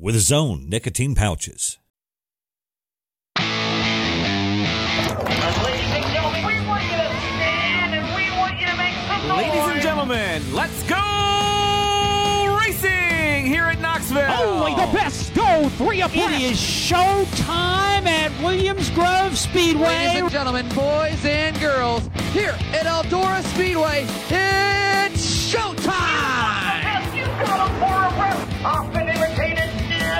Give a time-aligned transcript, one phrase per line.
[0.00, 1.78] with Zone nicotine pouches.
[3.36, 3.56] Ladies
[5.90, 9.38] and gentlemen, we want you to stand and we want you to make some noise.
[9.38, 14.30] Ladies and gentlemen, let's go racing here at Knoxville.
[14.30, 14.92] Only the oh.
[14.92, 16.14] best go three up.
[16.14, 19.86] It is showtime at Williams Grove Speedway.
[19.86, 26.38] Ladies and gentlemen, boys and girls, here at Eldora Speedway, it's showtime!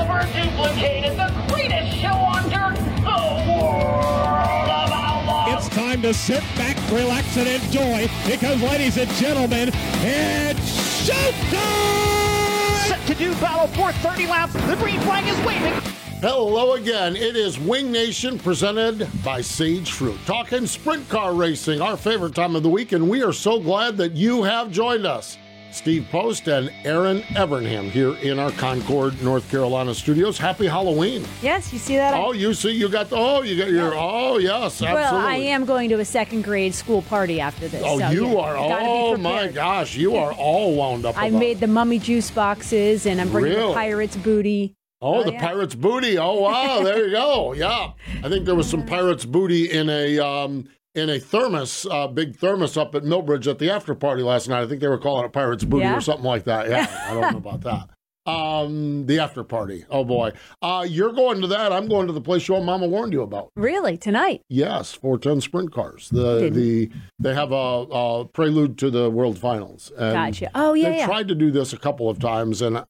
[0.08, 1.18] Never duplicated.
[1.18, 3.18] The greatest show on dirt, the
[3.60, 5.66] world of outlaws.
[5.66, 12.88] It's time to sit back, relax, and enjoy because, ladies and gentlemen, it's showtime!
[12.88, 14.54] Set to do battle for 30 laps.
[14.54, 15.74] The green flag is waving.
[16.22, 17.14] Hello again.
[17.14, 20.18] It is Winged Nation presented by Sage Fruit.
[20.24, 23.98] Talking sprint car racing, our favorite time of the week, and we are so glad
[23.98, 25.36] that you have joined us.
[25.70, 30.38] Steve Post and Erin Evernham here in our Concord, North Carolina studios.
[30.38, 31.24] Happy Halloween.
[31.42, 32.14] Yes, you see that?
[32.14, 34.94] Oh, you see, you got, oh, you got your, oh, yes, absolutely.
[34.96, 37.82] well, I am going to a second grade school party after this.
[37.84, 41.16] Oh, so, you yeah, are, oh my gosh, you are all wound up.
[41.18, 43.68] I made the mummy juice boxes and I'm bringing Really?
[43.68, 44.74] the pirate's booty.
[45.00, 45.40] Oh, Oh, the yeah.
[45.40, 46.18] pirate's booty.
[46.18, 46.82] Oh, wow.
[46.82, 47.52] There you go.
[47.58, 47.92] Yeah.
[48.24, 52.36] I think there was some pirate's booty in a um, in a thermos, uh, big
[52.36, 54.62] thermos up at Millbridge at the after party last night.
[54.62, 55.96] I think they were calling it pirate's booty Yeah?
[55.96, 56.68] or something like that.
[56.68, 56.86] Yeah.
[57.08, 57.88] I don't know about that.
[58.30, 59.86] Um, the after party.
[59.88, 60.32] Oh boy.
[60.60, 61.72] Uh, you're going to that.
[61.72, 63.50] I'm going to the place your mama warned you about.
[63.56, 63.96] Really?
[63.96, 64.42] Tonight?
[64.50, 66.10] Yes, 410 sprint cars.
[66.10, 69.90] The Didn't- the they have a, a prelude to the World Finals.
[69.96, 70.50] And Gotcha.
[70.54, 71.06] Oh, yeah, They yeah.
[71.06, 72.84] tried to do this a couple of times, and uh,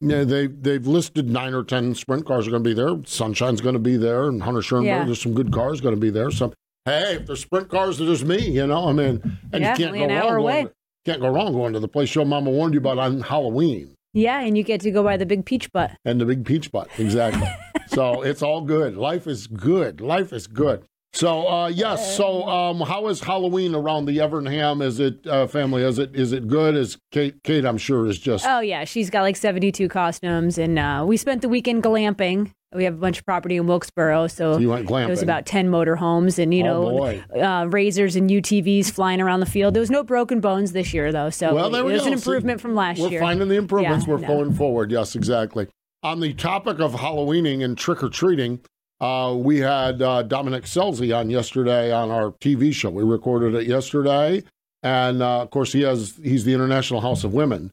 [0.00, 2.96] yeah, they they've listed nine or ten sprint cars are going to be there.
[3.04, 4.84] Sunshine's going to be there, and Hunter Schuerenberg.
[4.86, 5.04] Yeah.
[5.04, 6.30] There's some good cars going to be there.
[6.30, 6.54] So
[6.84, 8.38] hey, if there's sprint cars, there's me.
[8.50, 9.20] You know, I mean,
[9.52, 10.20] and Yeah, you can't go wrong.
[10.20, 10.64] going away.
[10.64, 10.72] to-
[11.06, 14.40] can't go wrong going to the place your mama warned you about on Halloween Yeah,
[14.42, 15.92] and you get to go by the big peach butt.
[16.04, 16.88] and the big peach butt.
[16.98, 17.48] Exactly.
[17.86, 18.96] so it's all good.
[18.96, 20.00] Life is good.
[20.02, 20.84] Life is good.
[21.14, 22.16] So uh, yes.
[22.16, 24.80] So um, how is Halloween around the Evernham?
[24.82, 25.82] Is it uh, family?
[25.82, 26.76] Is it is it good?
[26.76, 27.42] Is Kate?
[27.42, 28.84] Kate, I'm sure is just Oh, yeah.
[28.84, 30.56] She's got like 72 costumes.
[30.58, 32.52] And uh, we spent the weekend glamping.
[32.72, 34.28] We have a bunch of property in Wilkesboro.
[34.28, 37.64] So, So you went It was about 10 motor homes, and, you Oh, know, uh,
[37.64, 39.74] razors and UTVs flying around the field.
[39.74, 41.30] There was no broken bones this year, though.
[41.30, 42.06] So Well, there it we was go.
[42.08, 43.10] an improvement See, from last year.
[43.10, 44.06] We're finding the improvements.
[44.06, 44.28] Yeah, We're no.
[44.28, 44.92] going forward.
[44.92, 45.66] Yes, exactly.
[46.04, 48.60] On the topic of Halloweening and trick or treating,
[49.00, 52.90] uh, we had uh, Dominic Scelzi on yesterday on our TV show.
[52.90, 54.44] We recorded it yesterday,
[54.84, 57.70] and uh, of course, he has he's the International House of Women,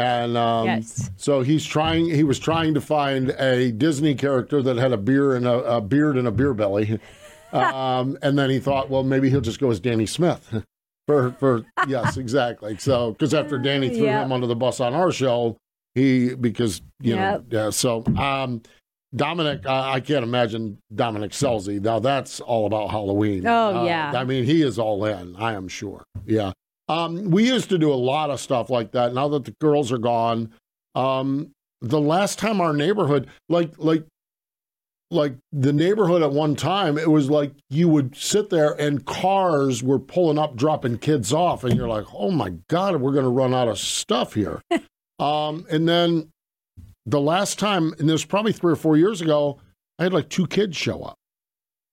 [0.00, 1.10] and um, Yes.
[1.16, 2.06] so he's trying.
[2.10, 5.80] He was trying to find a Disney character that had a beer and a, a
[5.80, 6.98] beard and a beer belly,
[7.52, 10.62] um, and then he thought, well, maybe he'll just go as Danny Smith.
[11.06, 12.76] For, for yes, exactly.
[12.78, 14.26] So because after Danny threw Yep.
[14.26, 15.56] him under the bus on our show,
[15.96, 17.40] he because you Yep.
[17.50, 17.70] know yeah.
[17.70, 18.62] So um,
[19.16, 21.80] Dominic, uh, I can't imagine Dominic Scelzi.
[21.80, 23.44] Now that's all about Halloween.
[23.44, 24.12] Oh, Uh, yeah.
[24.14, 25.34] I mean he is all in.
[25.34, 26.04] I am sure.
[26.26, 26.52] Yeah.
[26.90, 29.14] Um, we used to do a lot of stuff like that.
[29.14, 30.52] Now that the girls are gone,
[30.96, 34.04] um, the last time our neighborhood, like like
[35.12, 39.84] like the neighborhood at one time, it was like you would sit there and cars
[39.84, 43.30] were pulling up, dropping kids off, and you're like, oh my God, we're going to
[43.30, 44.60] run out of stuff here.
[45.20, 46.28] um, and then
[47.06, 49.60] the last time, and this was probably three or four years ago,
[50.00, 51.16] I had like two kids show up.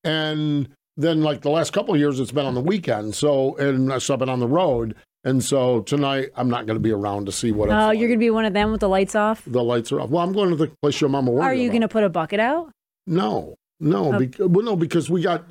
[0.03, 3.16] And then, like the last couple of years, it's been on the weekend.
[3.16, 4.96] So, and so I've been on the road.
[5.24, 8.19] And so tonight, I'm not going to be around to see what Oh, you're going
[8.19, 9.44] to be one of them with the lights off?
[9.46, 10.09] The lights are off.
[10.09, 12.09] Well, I'm going to the place your mama warned Are you going to put a
[12.09, 12.72] bucket out?
[13.06, 14.48] No, no, Oh.
[14.48, 15.44] well, no, because we got.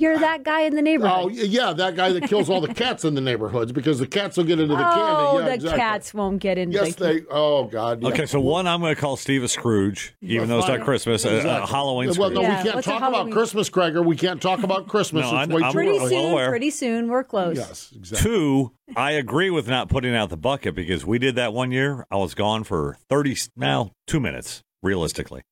[0.00, 1.18] You're that guy in the neighborhood.
[1.24, 4.36] Oh, yeah, that guy that kills all the cats in the neighborhoods because the cats
[4.38, 5.38] will get into the Oh, candy.
[5.42, 5.78] Yeah, the exactly.
[5.78, 7.20] cats won't get into Yes, the they.
[7.30, 8.00] Oh God.
[8.02, 8.08] yeah.
[8.08, 10.86] Okay, so one I'm going to call Steve a Scrooge, even though it's not Fine.
[10.86, 11.70] Christmas, a, a Exactly.
[11.70, 12.32] Halloween Well, Scrooge.
[12.32, 14.02] no, Yeah, we can't what's talk about Christmas, Gregor.
[14.02, 15.22] We can't talk about Christmas.
[15.22, 16.08] No, it's I'm- way I'm too Pretty well early.
[16.16, 16.48] soon, aware.
[16.50, 17.56] pretty soon, we're close.
[17.58, 18.30] Yes, exactly.
[18.30, 22.06] Two, I agree with not putting out the bucket because we did that one year.
[22.10, 25.42] I was gone for 30, now two minutes, realistically.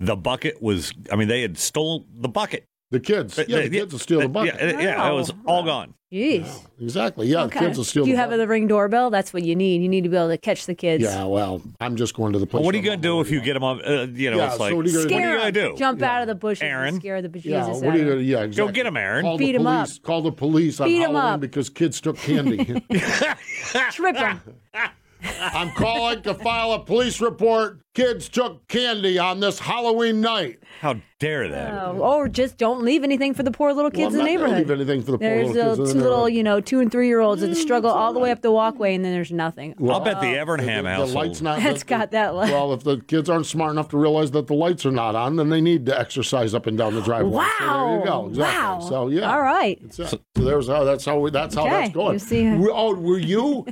[0.00, 2.64] The bucket was, I mean, they had stole the bucket.
[2.92, 3.34] The kids.
[3.36, 4.54] But Yeah, the- the kids will steal the bucket.
[4.60, 5.94] Yeah, yeah, it was all gone.
[6.12, 6.46] Jeez.
[6.78, 7.26] Exactly.
[7.26, 7.58] Yeah, Okay.
[7.58, 8.40] the kids will steal Do you the have bucket.
[8.40, 9.08] the ring doorbell?
[9.08, 9.80] That's what you need.
[9.80, 11.02] You need to be able to catch the kids.
[11.02, 12.62] Yeah, well, I'm just going to the place.
[12.66, 13.80] what are you going to do if you get them on?
[13.82, 15.14] Uh, you know, Yeah, it's so like, what are you gonna do?
[15.14, 15.72] what are you Scare going to 'em.
[15.72, 15.78] do?
[15.78, 16.88] Jump out of the bushes Erin?
[16.88, 18.06] and scare the bejesus Yeah, out what of are you them.
[18.08, 18.72] going to Yeah, exactly.
[18.74, 19.22] get 'em, Erin.
[19.24, 19.88] Call Beat the 'em up.
[20.02, 21.40] Call the police on Beat 'em Halloween up.
[21.40, 22.58] because kids took candy.
[23.90, 24.40] Trip 'em.
[25.40, 27.78] I'm calling to file a police report.
[27.94, 30.60] Kids took candy on this Halloween night.
[30.80, 31.74] How dare that?
[31.74, 34.40] Oh, or just don't leave anything for the poor little kids well, in I'm the
[34.40, 34.58] not neighborhood.
[34.68, 35.76] leave anything for the poor There's little kids.
[35.76, 38.14] the in the two little, you know, two and three year olds that struggle all
[38.14, 39.74] the way up the walkway, and then there's nothing.
[39.86, 41.10] I'll bet the Evernham the, household.
[41.10, 41.58] the lights not.
[41.62, 42.50] That's the- got that light.
[42.50, 45.36] Well, if the kids aren't smart enough to realize that the lights are not on,
[45.36, 47.30] then they need to exercise up and down the driveway.
[47.44, 47.50] Wow!
[47.58, 48.26] So there you go.
[48.28, 48.62] Exactly.
[48.62, 48.80] Wow!
[48.80, 49.30] So yeah.
[49.34, 49.78] All right.
[49.84, 52.12] It's, uh, so there's how that's how we, that's how Okay, that's going.
[52.14, 53.66] you see- We- oh, were you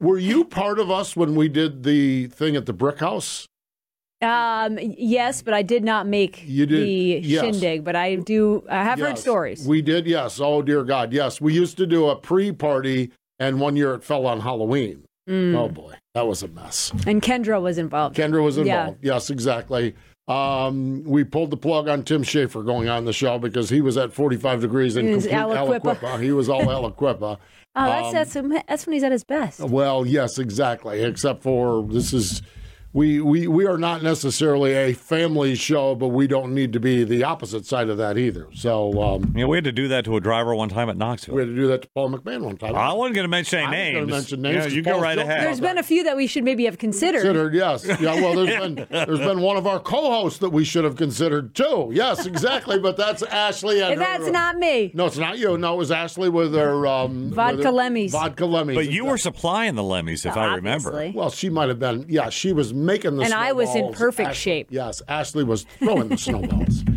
[0.00, 3.48] were you part of us when we did the thing at the brick house?
[4.24, 7.42] Um, yes, but I did not make did- the yes.
[7.44, 7.84] shindig.
[7.84, 8.64] But I do.
[8.70, 9.66] I have heard stories.
[9.66, 10.40] We did, yes.
[10.40, 11.40] Oh dear God, yes.
[11.40, 15.04] We used to do a pre-party, and one year it fell on Halloween.
[15.28, 15.54] Mm.
[15.56, 16.92] Oh boy, that was a mess.
[17.06, 18.16] and Kendra was involved.
[18.16, 18.62] Kendra was Yeah.
[18.62, 18.98] involved.
[19.02, 19.94] Yes, exactly.
[20.26, 23.98] Um, we pulled the plug on Tim Shaffer going on the show because he was
[23.98, 25.80] at 45 degrees in complete Aliquippa.
[25.98, 26.22] Aliquippa.
[26.22, 27.36] He was all Aliquippa.
[27.76, 29.60] Oh, that's Um, that's that's when he's at his best.
[29.60, 31.02] Well, yes, exactly.
[31.02, 32.40] Except for this is
[32.94, 37.02] we we we are not necessarily a family show, but we don't need to be
[37.04, 38.46] the opposite side of that either.
[38.54, 41.34] So um, Yeah, we had to do that to a driver one time at Knoxville.
[41.34, 42.74] we had to do that to Paul McMahon one time.
[42.76, 43.94] I wasn't going to mention any names.
[43.96, 45.42] gonna mention Yeah, names 'cause you go right ahead.
[45.44, 47.22] There's been a few that we should maybe have considered.
[47.22, 47.84] Considered, yes.
[48.00, 51.54] Yeah, well, there's been there's been one of our co-hosts that we should have considered
[51.54, 51.90] too.
[51.92, 52.78] Yes, exactly.
[52.78, 53.80] But that's Ashley.
[53.82, 54.92] And And that's her- not me.
[54.94, 55.58] No, it's not you.
[55.58, 58.10] No, it was Ashley with her um, Vodka with her- Lemmies.
[58.12, 58.76] Vodka Lemmies.
[58.76, 60.90] But you were supplying the Lemmys, if I remember.
[60.90, 61.18] Obviously.
[61.18, 62.06] Well, she might have been.
[62.08, 63.22] Yeah, she was making the.
[63.24, 64.68] And I was in perfect shape.
[64.70, 66.84] Yes, Ashley was throwing the snowballs.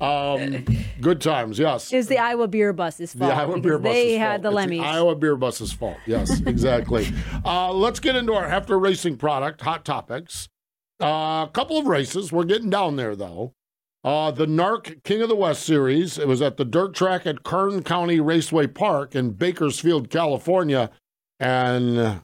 [0.00, 0.64] Um,
[1.02, 1.58] good times.
[1.58, 1.92] Yes.
[1.92, 3.30] It was the Iowa beer bus's fault.
[3.30, 4.30] The Iowa Beer Bus's They fault.
[4.30, 4.82] had the It's Lemmys.
[4.82, 5.98] Iowa Beer Bus's fault.
[6.06, 7.06] Yes, exactly.
[7.44, 10.48] uh, let's get into our Hepfner Racing product, Hot Topics.
[11.02, 12.32] Uh, a couple of races.
[12.32, 13.52] We're getting down there, though.
[14.02, 16.16] Uh, the NARC King of the West Series.
[16.16, 20.90] It was at the dirt track at Kern County Raceway Park in Bakersfield, California.
[21.38, 22.22] And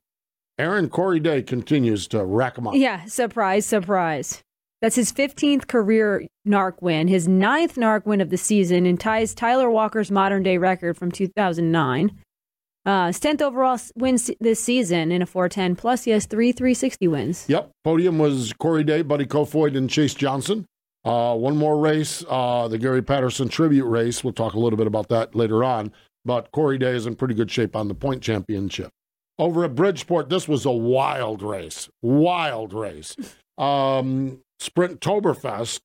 [0.59, 2.75] Erin Corey Day continues to rack them up.
[2.75, 4.43] Yeah, surprise, surprise.
[4.81, 9.35] That's his 15th career NARC win, his ninth NARC win of the season, and ties
[9.35, 12.13] Tyler Walker's modern day record from 2009.
[12.85, 17.09] Uh, his 10th overall win this season in a 410, plus he has three 360
[17.09, 17.45] wins.
[17.49, 17.71] Yep.
[17.83, 20.67] Podium was Corey Day, Buddy Kofoid, and Chase Johnson.
[21.05, 24.23] Uh, one more race, uh, the Gary Patterson tribute race.
[24.23, 25.93] We'll talk a little bit about that later on.
[26.25, 28.91] But Corey Day is in pretty good shape on the point championship.
[29.39, 31.89] Over at Bridgeport, this was a wild race.
[32.03, 33.17] Wild race.
[33.59, 35.81] Um, Sprint Toberfest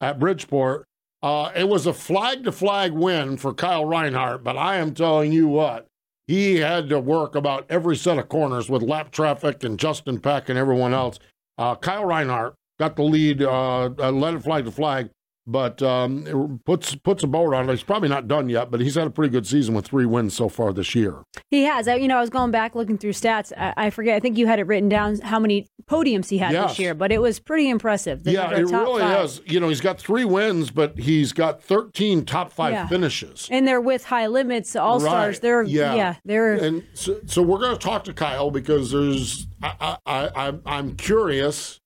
[0.00, 0.84] at Bridgeport.
[1.24, 5.32] Uh, it was a flag to flag win for Kyle Reinhardt, but I am telling
[5.32, 5.88] you what,
[6.28, 10.48] he had to work about every set of corners with lap traffic and Justin Peck
[10.48, 11.18] and everyone else.
[11.58, 15.10] Uh, Kyle Reinhardt got the lead, uh, uh, led it flag to flag,
[15.46, 17.72] but um, it puts puts a boat on it.
[17.72, 20.34] He's probably not done yet, but he's had a pretty good season with three wins
[20.34, 21.22] so far this year.
[21.50, 21.86] He has.
[21.88, 23.52] I, you know, I was going back looking through stats.
[23.56, 24.16] I, I forget.
[24.16, 26.70] I think you had it written down how many podiums he had Yes.
[26.70, 28.24] this year, but it was pretty impressive.
[28.24, 29.24] The- yeah, it really five.
[29.24, 29.40] is.
[29.46, 32.88] You know, he's got three wins, but he's got 13 top five Yeah.
[32.88, 33.46] finishes.
[33.50, 35.36] And they're with high limits, all stars.
[35.36, 35.42] Right.
[35.42, 35.94] They're Yeah.
[35.94, 40.28] yeah, they're And so, so we're going to talk to Kyle because there's I, I,
[40.34, 41.78] I, I'm curious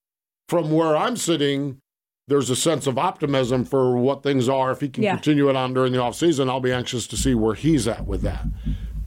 [0.49, 1.79] from where I'm sitting.
[2.31, 4.71] There's a sense of optimism for what things are.
[4.71, 5.15] If he can Yeah.
[5.15, 8.07] continue it on during the off season, I'll be anxious to see where he's at
[8.07, 8.45] with that.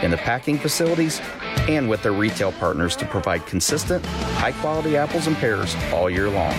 [0.01, 1.19] in the packing facilities,
[1.67, 6.29] and with their retail partners to provide consistent, high quality apples and pears all year
[6.29, 6.55] long.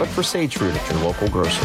[0.00, 1.64] Look for Sage Fruit at your local grocer.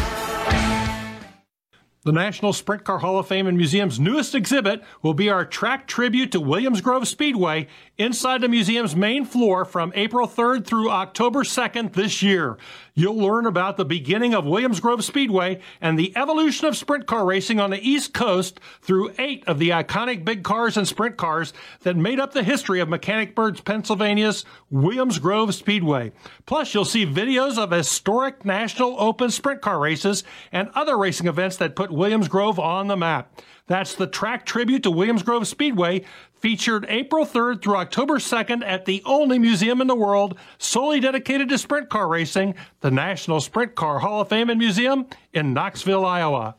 [2.04, 5.86] The National Sprint Car Hall of Fame and Museum's newest exhibit will be our track
[5.86, 7.66] tribute to Williams Grove Speedway
[7.96, 12.58] inside the museum's main floor from April 3rd through October 2nd this year.
[12.94, 17.24] You'll learn about the beginning of Williams Grove Speedway and the evolution of sprint car
[17.24, 21.52] racing on the East Coast through eight of the iconic big cars and sprint cars
[21.82, 26.12] that made up the history of Mechanicsburg, Pennsylvania's Williams Grove Speedway.
[26.46, 31.56] Plus, you'll see videos of historic National Open sprint car races and other racing events
[31.56, 33.40] that put Williams Grove on the map.
[33.66, 36.04] That's the track tribute to Williams Grove Speedway,
[36.34, 41.48] featured April 3rd through October 2nd at the only museum in the world solely dedicated
[41.48, 46.04] to sprint car racing, the National Sprint Car Hall of Fame and Museum in Knoxville,
[46.04, 46.56] Iowa.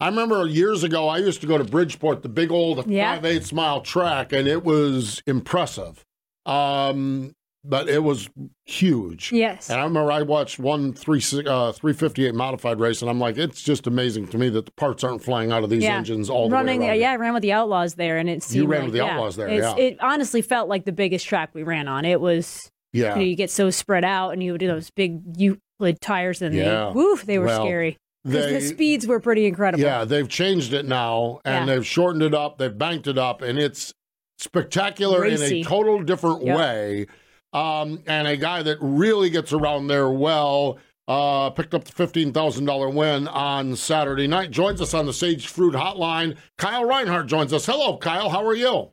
[0.00, 3.14] I remember years ago, I used to go to Bridgeport, the big old Yeah.
[3.14, 6.04] five eighths mile track, and it was impressive.
[6.46, 7.34] Um,
[7.68, 8.28] but it was
[8.64, 9.30] huge.
[9.30, 9.68] Yes.
[9.68, 13.62] And I remember I watched one three uh, 358 modified race, and I'm like, it's
[13.62, 16.54] just amazing to me that the parts aren't flying out of these engines all the
[16.54, 17.00] running, way around.
[17.00, 19.14] Yeah, I ran with the Outlaws there, and it seemed ran like, with the yeah,
[19.14, 19.76] Outlaws there, yeah.
[19.76, 22.04] It honestly felt like the biggest track we ran on.
[22.04, 23.10] It was, Yeah.
[23.10, 26.40] you, know, you get so spread out, and you would do those big Euclid tires,
[26.42, 26.86] and Yeah.
[26.86, 27.98] they, woof, they were Well, scary.
[28.24, 29.82] They- the speeds were pretty incredible.
[29.84, 31.74] Yeah, they've changed it now, and Yeah.
[31.74, 33.92] they've shortened it up, they've banked it up, and it's
[34.38, 36.56] spectacular in a total different Yep.
[36.56, 37.06] way.
[37.52, 42.94] Um, and a guy that really gets around there well uh, picked up the $15,000
[42.94, 44.50] win on Saturday night.
[44.50, 46.36] Joins us on the Sage Fruit Hotline.
[46.58, 47.64] Kyle Reinhardt joins us.
[47.64, 48.28] Hello, Kyle.
[48.28, 48.92] How are you?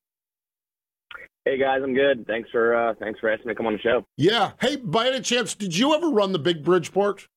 [1.43, 2.25] Hey guys, I'm good.
[2.25, 4.03] Thanks for uh, thanks for asking me to come on the show.
[4.17, 4.53] Yeah.
[4.59, 7.27] Hey, by any chance, did you ever run the big Bridgeport?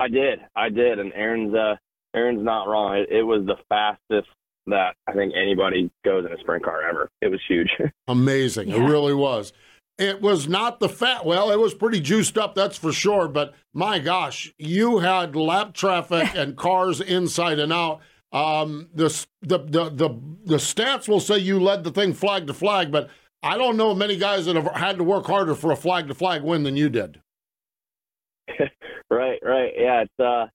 [0.00, 1.76] I did, I did, and Erin's uh,
[2.12, 2.96] Erin's not wrong.
[2.96, 4.28] It, it was the fastest
[4.66, 7.08] that I think anybody goes in a sprint car ever.
[7.22, 7.70] It was huge.
[8.08, 8.70] Amazing.
[8.70, 9.52] It really was.
[9.98, 11.24] It was not the fat.
[11.24, 13.28] Well, it was pretty juiced up, that's for sure.
[13.28, 18.00] But my gosh, you had lap traffic and cars inside and out.
[18.32, 19.08] Um, the,
[19.40, 20.08] the the the
[20.44, 23.08] the stats will say you led the thing flag to flag, but
[23.42, 26.14] I don't know many guys that have had to work harder for a flag to
[26.14, 27.20] flag win than you did.
[29.10, 29.72] right, right.
[29.76, 30.46] Yeah, it's uh,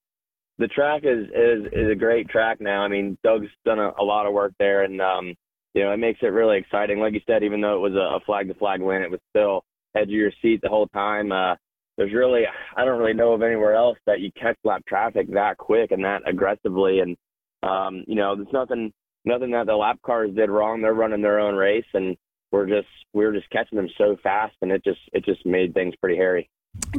[0.60, 2.84] the track is is is a great track now.
[2.84, 5.36] I mean, Doug's done a, a lot of work there, and um,
[5.74, 7.00] you know, it makes it really exciting.
[7.00, 9.64] Like you said, even though it was a, flag to flag win, it was still
[9.96, 11.32] edge of your seat the whole time.
[11.32, 11.56] Uh,
[11.98, 12.44] there's really,
[12.76, 16.04] I don't really know of anywhere else that you catch lap traffic that quick and
[16.04, 17.00] that aggressively.
[17.00, 17.16] And
[17.64, 18.92] um, you know, there's nothing
[19.26, 20.82] nothing that the lap cars did wrong.
[20.82, 22.18] They're running their own race, and
[22.52, 25.94] we're just we're just catching them so fast, and it just it just made things
[26.02, 26.50] pretty hairy.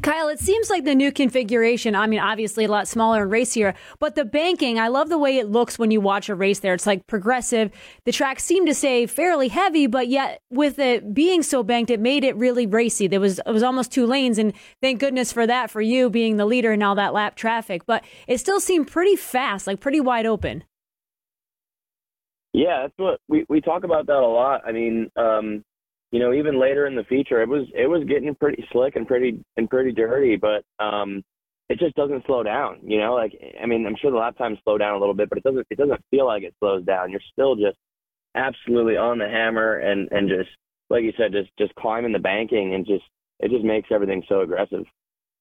[0.03, 3.75] Kyle, it seems like the new configuration, I mean, obviously a lot smaller and racier,
[3.99, 6.75] but the banking, I love the way it looks when you watch a race there.
[6.75, 7.71] It's like progressive.
[8.05, 12.01] The track seemed to say fairly heavy, but yet with it being so banked, it
[12.01, 13.07] made it really racy.
[13.07, 16.37] There was, it was almost two lanes, and thank goodness for that, for you being
[16.37, 17.85] the leader and all that lap traffic.
[17.87, 20.65] But it still seemed pretty fast, like pretty wide open.
[22.55, 24.63] Yeah, that's what we we talk about that a lot.
[24.67, 25.65] I mean, um,
[26.13, 29.09] you know, even later in the feature, it was it was getting pretty slick and
[29.09, 31.23] pretty and pretty dirty, but um,
[31.71, 32.81] it just doesn't slow down.
[32.85, 35.31] You know, like I mean, I'm sure the lap times slow down a little bit,
[35.31, 37.11] but it doesn't it doesn't feel like it slows down.
[37.11, 37.79] You're still just
[38.35, 40.51] absolutely on the hammer and and just
[40.91, 43.05] like you said, just just climbing the banking and just
[43.41, 44.85] it just makes everything so aggressive.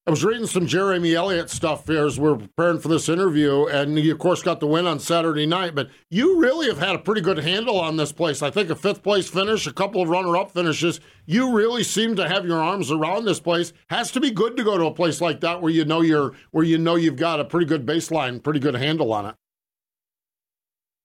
[0.04, 3.96] I was reading some Jeremy Elliott stuff here as we're preparing for this interview, and
[3.96, 5.76] you, of course, got the win on Saturday night.
[5.76, 8.42] But you really have had a pretty good handle on this place.
[8.42, 10.98] I think a fifth place finish, a couple of runner up finishes.
[11.24, 13.72] You really seem to have your arms around this place.
[13.90, 16.32] Has to be good to go to a place like that where you know you're
[16.50, 19.36] where you know you've got a pretty good baseline, pretty good handle on it.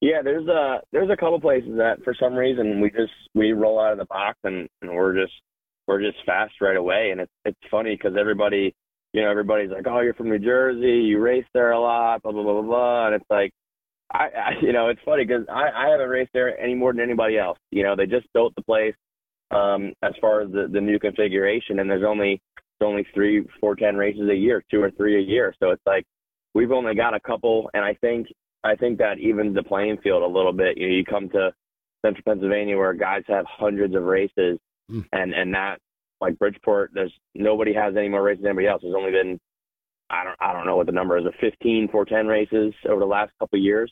[0.02, 3.80] Yeah, there's a there's a couple places that for some reason we just we roll
[3.80, 5.34] out of the box and, and we're just
[5.88, 8.74] we're just fast right away and it's it's funny because everybody
[9.18, 12.32] you know everybody's like oh you're from New Jersey you race there a lot blah
[12.32, 13.52] blah blah blah blah and it's like
[14.12, 17.02] I, I you know it's funny because I I haven't raced there any more than
[17.02, 18.96] anybody else you know they just built the place
[19.52, 22.42] um as far as the the new configuration and there's only
[22.80, 25.86] there's only three four ten races a year two or three a year so it's
[25.86, 26.06] like
[26.58, 28.28] we've only got a couple, and I think
[28.64, 30.78] I think that evens the playing field a little bit.
[30.78, 31.54] You know, you come to
[32.04, 34.58] Central Pennsylvania where guys have hundreds of races,
[34.90, 35.06] Mm.
[35.12, 35.80] and and that
[36.22, 38.82] like Bridgeport, there's nobody has any more races than anybody else.
[38.82, 39.40] There's only been
[40.10, 43.06] I don't I don't know what the number is, of 15 410 races over the
[43.06, 43.92] last couple of years.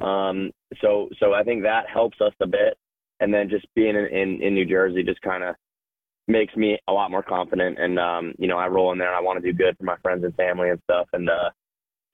[0.00, 0.50] Um,
[0.80, 2.76] so so I think that helps us a bit,
[3.20, 5.54] and then just being in in, in New Jersey just kind of
[6.28, 7.78] makes me a lot more confident.
[7.78, 9.84] And um, you know, I roll in there and I want to do good for
[9.84, 11.08] my friends and family and stuff.
[11.12, 11.50] And uh,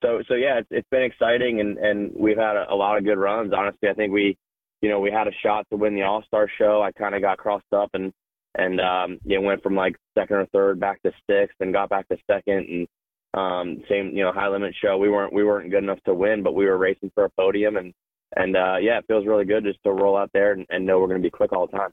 [0.03, 3.03] so so yeah, it's, it's been exciting, and and we've had a, a lot of
[3.03, 3.53] good runs.
[3.53, 4.37] Honestly, I think we
[4.81, 6.81] you know we had a shot to win the All Star show.
[6.81, 8.13] I kind of got crossed up and
[8.59, 11.89] and um, you know went from like second or third back to sixth, and got
[11.89, 12.67] back to second.
[12.69, 12.87] And
[13.35, 14.97] um same you know high limit show.
[14.97, 17.77] We weren't we weren't good enough to win but we were racing for a podium.
[17.77, 17.93] And
[18.35, 20.99] and uh yeah it feels really good just to roll out there and, and know
[20.99, 21.91] we're going to be quick all the time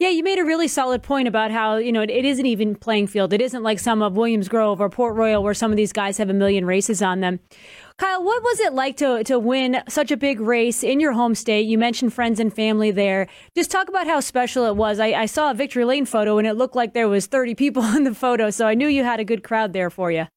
[0.00, 2.76] Yeah, you made a really solid point about how, you know, it, it isn't even
[2.76, 3.32] playing field.
[3.32, 6.18] It isn't like some of Williams Grove or Port Royal where some of these guys
[6.18, 7.40] have a million races on them.
[7.96, 11.34] Kyle, what was it like to, to win such a big race in your home
[11.34, 11.66] state?
[11.66, 13.26] You mentioned friends and family there.
[13.56, 15.00] Just talk about how special it was.
[15.00, 17.82] I, I saw a Victory Lane photo and it looked like there was 30 people
[17.96, 20.28] in the photo, so I knew you had a good crowd there for you.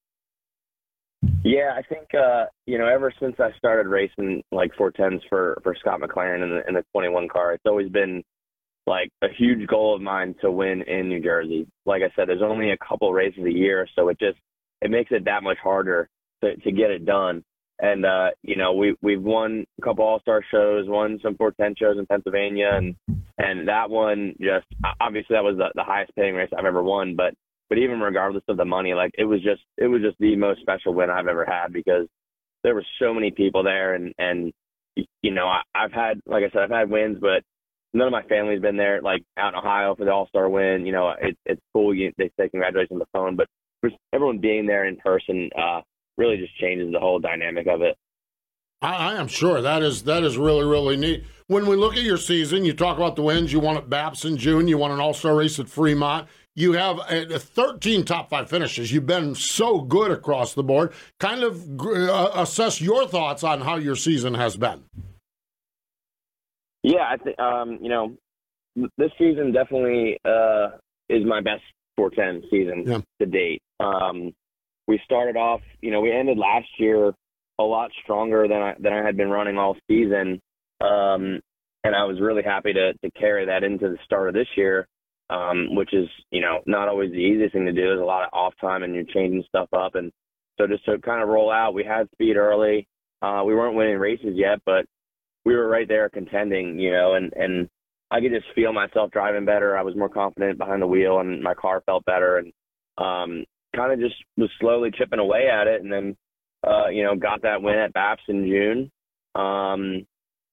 [1.43, 5.75] Yeah, I think uh, you know ever since I started racing like 410s for for
[5.75, 8.23] Scott McLaren in the in the 21 car, it's always been
[8.91, 11.65] like a huge goal of mine to win in New Jersey.
[11.85, 14.37] Like I said, there's only a couple races a year, so it just
[14.81, 16.09] it makes it that much harder
[16.43, 17.41] to to get it done.
[17.79, 21.75] And uh, you know, we we've won a couple All Star shows, won some 410
[21.79, 22.95] shows in Pennsylvania, and
[23.37, 24.67] and that one just
[24.99, 27.33] obviously that was the, the highest paying race I've ever won, but
[27.69, 30.59] but even regardless of the money, like it was just it was just the most
[30.59, 32.07] special win I've ever had because
[32.63, 34.51] there were so many people there, and and
[35.23, 37.43] you know I, I've had like I said I've had wins, but
[37.93, 39.01] none of my family's been there.
[39.01, 41.93] Like out in Ohio for the All Star win, you know it, it's cool.
[41.93, 43.47] You, they say congratulations on the phone, but
[44.13, 45.81] everyone being there in person uh,
[46.17, 47.97] really just changes the whole dynamic of it.
[48.81, 51.25] I, I am sure that is that is really really neat.
[51.47, 53.51] When we look at your season, you talk about the wins.
[53.51, 54.67] You won at Baps in June.
[54.67, 56.27] You won an All Star race at Fremont.
[56.53, 58.91] You have uh, 13 top five finishes.
[58.91, 60.93] You've been so good across the board.
[61.19, 64.83] Kind of uh, assess your thoughts on how your season has been.
[66.83, 68.15] Yeah, I think um, you know
[68.97, 70.77] this season definitely uh,
[71.09, 71.61] is my best
[71.97, 73.01] 410 season Yeah.
[73.19, 73.61] to date.
[73.79, 74.31] Um,
[74.87, 77.13] we started off, you know, we ended last year
[77.59, 80.39] a lot stronger than I than I had been running all season,
[80.79, 81.39] um,
[81.83, 84.87] and I was really happy to to carry that into the start of this year,
[85.29, 87.81] um, which is you know not always the easiest thing to do.
[87.81, 90.11] There's a lot of off time, and you're changing stuff up, and
[90.59, 92.87] so just to kind of roll out, we had speed early.
[93.21, 94.85] Uh, we weren't winning races yet, but
[95.45, 97.69] we were right there contending, you know, and and
[98.11, 99.77] I could just feel myself driving better.
[99.77, 102.53] I was more confident behind the wheel, and my car felt better, and
[102.97, 106.15] um, kind of just was slowly chipping away at it, and then
[106.67, 108.91] uh, you know got that win at Baps in June,
[109.35, 110.05] um,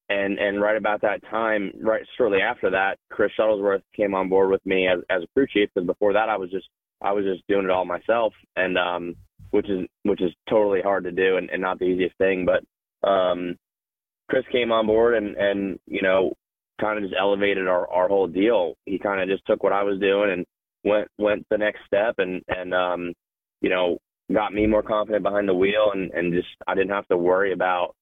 [0.08, 4.50] and and right about that time, right shortly after that, Chris Shuttlesworth came on board
[4.50, 6.68] with me as as a crew chief, because before that I was just
[7.02, 9.16] I was just doing it all myself, and um,
[9.50, 13.08] which is which is totally hard to do and, and not the easiest thing, but
[13.08, 13.56] um,
[14.28, 16.32] Chris came on board and and you know
[16.80, 18.74] kind of just elevated our our whole deal.
[18.86, 20.46] He kind of just took what I was doing and
[20.84, 23.12] went went the next step and and um
[23.60, 23.98] you know
[24.32, 27.52] got me more confident behind the wheel and and just I didn't have to worry
[27.52, 27.94] about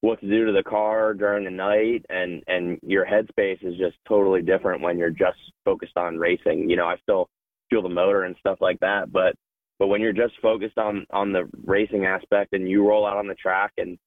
[0.00, 3.96] what to do to the car during the night and and your headspace is just
[4.08, 6.68] totally different when you're just focused on racing.
[6.68, 7.28] You know, I still
[7.70, 9.34] feel the motor and stuff like that, but
[9.78, 13.28] but when you're just focused on on the racing aspect and you roll out on
[13.28, 13.98] the track and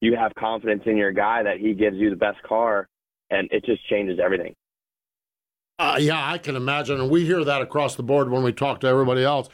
[0.00, 2.88] you have confidence in your guy that he gives you the best car
[3.30, 4.54] and it just changes everything.
[5.78, 8.80] Uh, yeah, I can imagine, and we hear that across the board when we talk
[8.80, 9.48] to everybody else.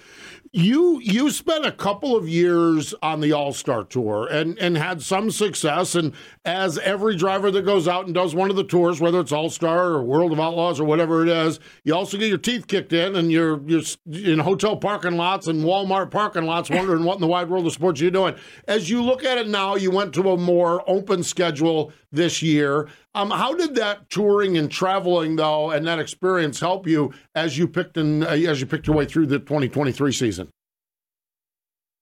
[0.57, 5.03] You you spent a couple of years on the All Star Tour and and had
[5.03, 5.95] some success.
[5.95, 6.15] And
[6.47, 9.51] as every driver that goes out and does one of the tours, whether it's All
[9.51, 12.95] Star or World of Outlaws or whatever it is, you also get your teeth kicked
[12.95, 17.21] in, and you're you're in hotel parking lots and Walmart parking lots, wondering what in
[17.21, 18.35] the wide world of sports you're doing.
[18.67, 22.89] As you look at it now, you went to a more open schedule this year.
[23.15, 27.69] Um, how did that touring and traveling though, and that experience help you as you
[27.69, 30.46] picked and uh, as you picked your way through the 2023 season?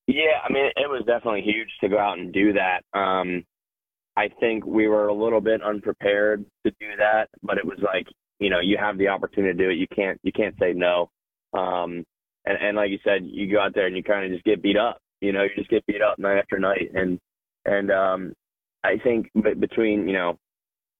[0.06, 2.82] Yeah, I mean, it was definitely huge to go out and do that.
[2.98, 3.44] Um,
[4.16, 8.06] I think we were a little bit unprepared to do that, but it was like,
[8.38, 9.78] you know, you have the opportunity to do it.
[9.78, 11.10] You can't, you can't say no.
[11.52, 12.04] Um,
[12.44, 14.62] and, and like you said, you go out there and you kind of just get
[14.62, 14.98] beat up.
[15.20, 16.90] You know, you just get beat up night after night.
[16.94, 17.18] And
[17.64, 18.34] and um,
[18.84, 20.38] I think b- between, you know,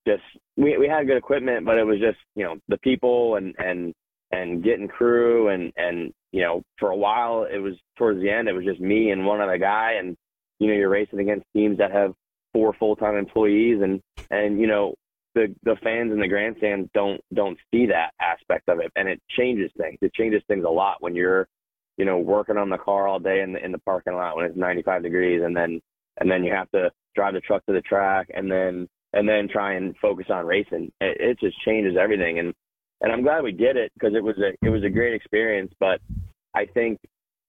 [0.08, 0.22] just
[0.56, 3.92] we we had good equipment, but it was just, you know, the people and and
[4.32, 8.48] and getting crew and and you know for a while it was towards the end
[8.48, 10.16] it was just me and one other guy and
[10.58, 12.12] you know you're racing against teams that have
[12.52, 14.94] four full time employees and and you know
[15.34, 19.20] the the fans in the grandstand don't don't see that aspect of it and it
[19.36, 19.98] changes things.
[20.00, 21.46] It changes things a lot when you're
[21.98, 24.46] you know working on the car all day in the in the parking lot when
[24.46, 25.80] it's 95 degrees and then
[26.20, 29.48] and then you have to drive the truck to the track and then and then
[29.48, 30.90] try and focus on racing.
[31.00, 32.54] It, it just changes everything and
[33.00, 35.72] and I'm glad we did it because it was a it was a great experience
[35.80, 36.00] but
[36.54, 36.98] I think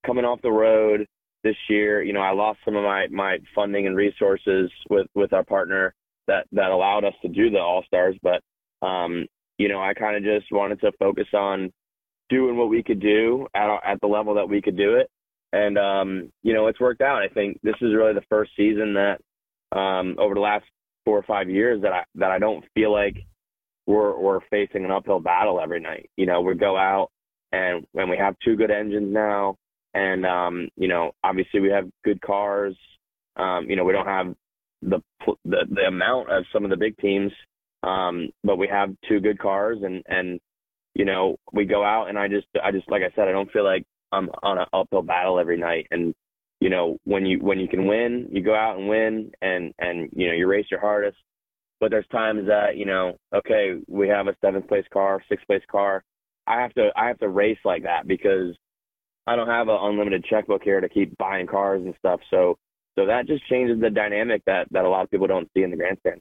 [0.04, 1.06] coming off the road
[1.44, 5.32] this year, you know, I lost some of my my funding and resources with with
[5.32, 5.94] our partner
[6.26, 8.16] that that allowed us to do the All Stars.
[8.22, 8.42] But
[8.86, 9.26] um,
[9.58, 11.72] you know, I kind of just wanted to focus on
[12.28, 15.08] doing what we could do at at the level that we could do it,
[15.52, 17.22] and um, you know, it's worked out.
[17.22, 19.20] I think this is really the first season that
[19.76, 20.64] um, over the last
[21.04, 23.16] four or five years that I that I don't feel like
[23.86, 26.10] we're we're facing an uphill battle every night.
[26.16, 27.10] You know, we go out
[27.52, 29.56] and when we have two good engines now
[29.96, 32.76] and um, you know, obviously we have good cars.
[33.36, 34.34] Um, you know, we don't have
[34.82, 35.00] the,
[35.44, 37.32] the the amount of some of the big teams,
[37.82, 40.38] um, but we have two good cars, and and
[40.94, 43.50] you know, we go out, and I just I just like I said, I don't
[43.50, 46.14] feel like I'm on an uphill battle every night, and
[46.60, 50.10] you know, when you when you can win, you go out and win, and and
[50.14, 51.16] you know, you race your hardest.
[51.80, 55.64] But there's times that you know, okay, we have a seventh place car, sixth place
[55.70, 56.04] car.
[56.46, 58.54] I have to I have to race like that because
[59.26, 62.20] I don't have an unlimited checkbook here to keep buying cars and stuff.
[62.30, 62.58] So
[62.98, 65.70] so that just changes the dynamic that that a lot of people don't see in
[65.70, 66.20] the grandstand.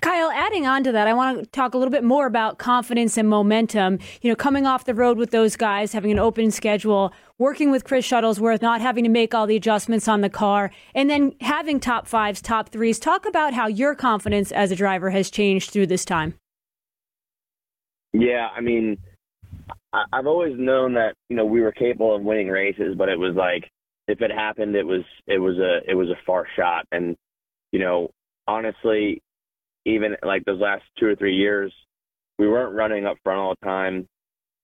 [0.00, 3.16] Kyle, adding on to that, I want to talk a little bit more about confidence
[3.16, 3.98] and momentum.
[4.22, 7.82] You know, coming off the road with those guys, having an open schedule, working with
[7.82, 11.80] Chris Shuttlesworth, not having to make all the adjustments on the car, and then having
[11.80, 13.00] top fives, top threes.
[13.00, 16.34] Talk about how your confidence as a driver has changed through this time.
[18.12, 18.98] Yeah, I mean,
[19.92, 23.34] I've always known that you know we were capable of winning races, but it was
[23.34, 23.68] like
[24.08, 26.86] if it happened, it was it was a it was a far shot.
[26.92, 27.16] And
[27.72, 28.10] you know,
[28.46, 29.22] honestly,
[29.84, 31.72] even like those last two or three years,
[32.38, 34.06] we weren't running up front all the time.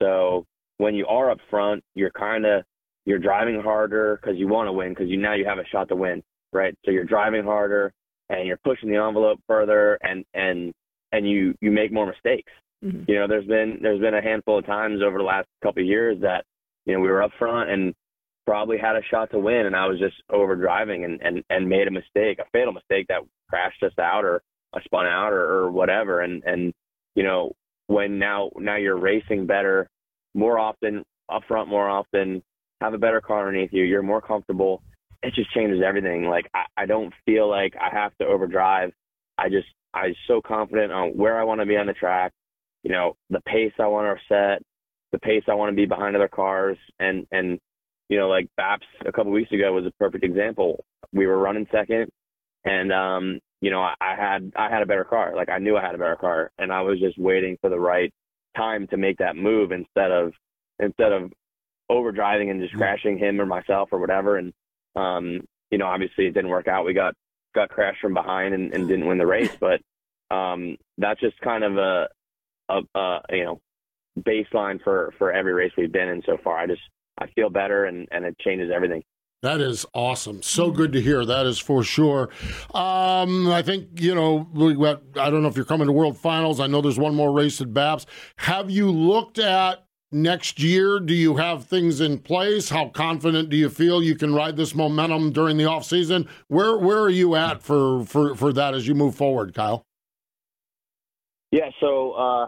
[0.01, 0.45] So
[0.79, 2.65] when you are up front, you're kind of
[3.05, 5.88] you're driving harder because you want to win because you now you have a shot
[5.88, 6.75] to win, right?
[6.85, 7.93] So you're driving harder
[8.29, 10.73] and you're pushing the envelope further, and and
[11.12, 12.53] and you you make more mistakes.
[12.85, 13.05] Mm-hmm.
[13.07, 15.88] You know, there's been there's been a handful of times over the last couple of
[15.88, 16.45] years that
[16.85, 17.95] you know we were up front and
[18.45, 21.68] probably had a shot to win, and I was just over driving and and and
[21.68, 24.42] made a mistake, a fatal mistake that crashed us out or
[24.75, 26.21] I spun out or, or whatever.
[26.21, 26.73] And and
[27.14, 27.53] you know
[27.87, 29.88] when now now you're racing better,
[30.35, 32.42] more often up front, more often,
[32.81, 34.83] have a better car underneath you, you're more comfortable.
[35.23, 36.25] It just changes everything.
[36.25, 38.90] Like I, I don't feel like I have to overdrive.
[39.38, 42.33] I just I'm so confident on where I want to be on the track
[42.83, 44.62] you know, the pace I want to set,
[45.12, 47.59] the pace I want to be behind other cars, and and
[48.09, 50.85] you know, like Baps a couple weeks ago was a perfect example.
[51.12, 52.11] We were running second,
[52.64, 55.35] and um, you know, I, I had I had a better car.
[55.37, 57.79] Like I knew I had a better car, and I was just waiting for the
[57.79, 58.12] right
[58.57, 60.33] time to make that move instead of
[60.79, 61.33] instead of
[61.90, 64.38] overdriving and just crashing him or myself or whatever.
[64.38, 64.53] And
[64.97, 66.85] um, you know, obviously it didn't work out.
[66.85, 67.14] We got
[67.55, 69.81] got crashed from behind and, and didn't win the race, but
[70.35, 72.09] um, that's just kind of a
[72.72, 73.61] a, a you know
[74.20, 76.58] baseline for for every race we've been in so far.
[76.58, 76.82] I just
[77.18, 79.02] I feel better and and it changes everything.
[79.42, 80.40] That is awesome.
[80.40, 81.24] So good to hear.
[81.24, 82.30] That is for sure.
[82.74, 84.46] Um, I think, you know,
[85.20, 86.61] I don't know if you're coming to World Finals.
[86.61, 88.06] I know there's one more race at BAPS.
[88.37, 91.00] Have you looked at next year?
[91.00, 92.68] Do you have things in place?
[92.68, 96.28] How confident do you feel you can ride this momentum during the off season?
[96.46, 99.82] Where where are you at for, for, for that as you move forward, Kyle?
[101.50, 102.46] Yeah, so uh,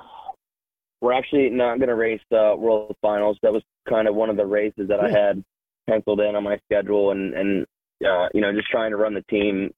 [1.05, 3.37] we're actually not going to race the World Finals.
[3.43, 5.45] That was kind of one of the races that I had
[5.87, 7.67] penciled in on my schedule, and and
[8.03, 9.71] uh, you know just trying to run the team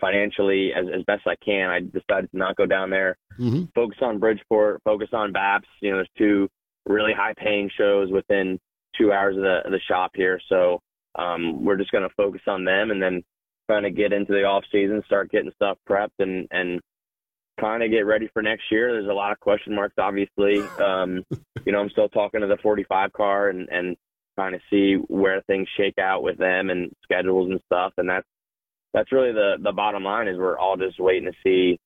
[0.00, 1.70] financially as as best I can.
[1.70, 3.66] I decided to not go down there, mm-hmm.
[3.76, 5.68] focus on Bridgeport, focus on BAPS.
[5.80, 6.48] You know, there's two
[6.88, 8.58] really high paying shows within
[8.98, 10.80] two hours of the of the shop here, so
[11.16, 13.22] um, we're just going to focus on them, and then
[13.70, 16.80] trying to get into the off season, start getting stuff prepped, and and
[17.62, 18.92] kind of get ready for next year.
[18.92, 20.60] There's a lot of question marks, obviously.
[20.82, 21.24] Um,
[21.64, 23.96] you know, I'm still talking to the 45 car and, and
[24.34, 27.92] trying to see where things shake out with them and schedules and stuff.
[27.98, 28.26] And that's,
[28.92, 31.78] that's really the, the bottom line is we're all just waiting to see,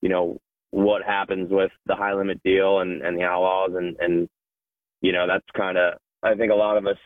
[0.00, 0.38] you know,
[0.70, 3.72] what happens with the high limit deal and, and the outlaws.
[3.74, 4.28] And, and,
[5.02, 6.96] you know, that's kind of, I think a lot of us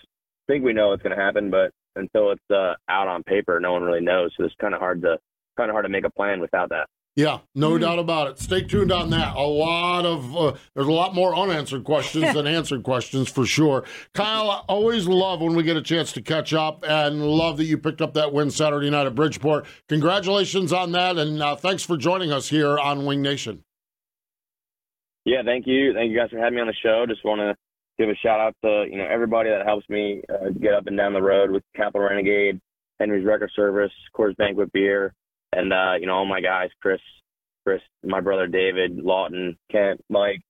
[0.47, 3.73] think we know what's going to happen, but until it's uh, out on paper, no
[3.73, 4.33] one really knows.
[4.37, 5.19] So it's kind of hard to,
[5.57, 6.87] kind of hard to make a plan without that.
[7.15, 8.39] Yeah, no doubt about it.
[8.39, 9.37] Stay tuned on that.
[9.37, 13.85] A lot of uh, there's a lot more unanswered questions than answered questions for sure.
[14.15, 17.65] Kyle, I always love when we get a chance to catch up, and love that
[17.65, 19.67] you picked up that win Saturday night at Bridgeport.
[19.91, 23.63] Congratulations on that, and uh, thanks for joining us here on Winged Nation.
[25.27, 25.93] Yeah, thank you.
[25.93, 27.05] Thank you guys for having me on the show.
[27.07, 27.55] Just want to
[27.99, 30.97] give a shout out to you know everybody that helps me uh, get up and
[30.97, 32.59] down the road with Capital Renegade,
[32.99, 35.13] Henry's Record Service, Coors Banquet Beer,
[35.53, 37.01] and uh, you know all my guys, Chris,
[37.65, 40.41] Chris, my brother David, Lawton, Kent, Mike,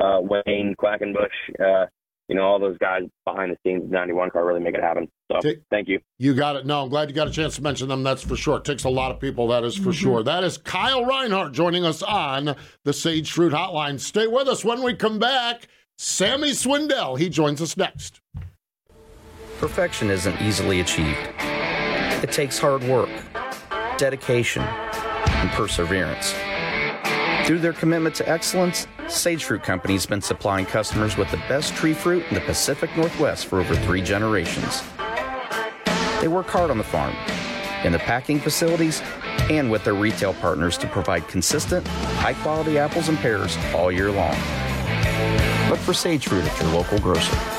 [0.00, 1.26] uh, Wayne, Quackenbush,
[1.60, 1.86] uh,
[2.28, 5.08] you know all those guys behind the scenes, 91 car really make it happen.
[5.30, 6.00] So Take- thank you.
[6.18, 6.66] You got it.
[6.66, 8.02] No, I'm glad you got a chance to mention them.
[8.02, 8.58] That's for sure.
[8.58, 10.22] It takes a lot of people, that is for sure.
[10.22, 14.00] That is Kyle Reinhardt joining us on the Sage Fruit Hotline.
[14.00, 15.68] Stay with us when we come back.
[15.98, 18.20] Sammy Swindell, he joins us next.
[19.58, 21.18] Perfection isn't easily achieved.
[22.22, 23.08] It takes hard work,
[23.98, 26.34] dedication, and perseverance.
[27.46, 31.74] Through their commitment to excellence, Sage Fruit Company has been supplying customers with the best
[31.74, 34.82] tree fruit in the Pacific Northwest for over three generations.
[36.20, 37.14] They work hard on the farm,
[37.84, 39.02] in the packing facilities,
[39.50, 44.10] and with their retail partners to provide consistent, high quality apples and pears all year
[44.10, 44.36] long.
[45.70, 47.57] Look for Sage Fruit at your local grocer.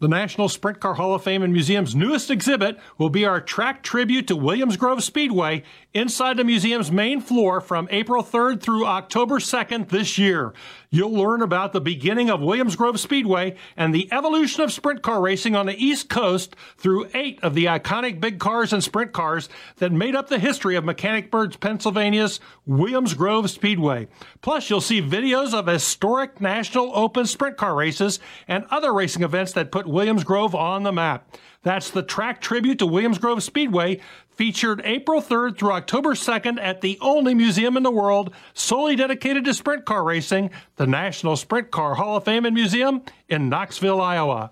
[0.00, 3.82] The National Sprint Car Hall of Fame and Museum's newest exhibit will be our track
[3.82, 9.38] tribute to Williams Grove Speedway inside the museum's main floor from April 3rd through October
[9.38, 10.54] 2nd this year.
[10.92, 15.20] You'll learn about the beginning of Williams Grove Speedway and the evolution of sprint car
[15.20, 19.48] racing on the East Coast through eight of the iconic big cars and sprint cars
[19.76, 24.08] that made up the history of Mechanicsburg, Pennsylvania's Williams Grove Speedway.
[24.40, 29.52] Plus, you'll see videos of historic National Open sprint car races and other racing events
[29.52, 31.36] that put Williams Grove on the map.
[31.62, 34.00] That's the track tribute to Williams Grove Speedway,
[34.40, 39.44] featured April 3rd through October 2nd at the only museum in the world solely dedicated
[39.44, 44.00] to sprint car racing, the National Sprint Car Hall of Fame and Museum in Knoxville,
[44.00, 44.50] Iowa.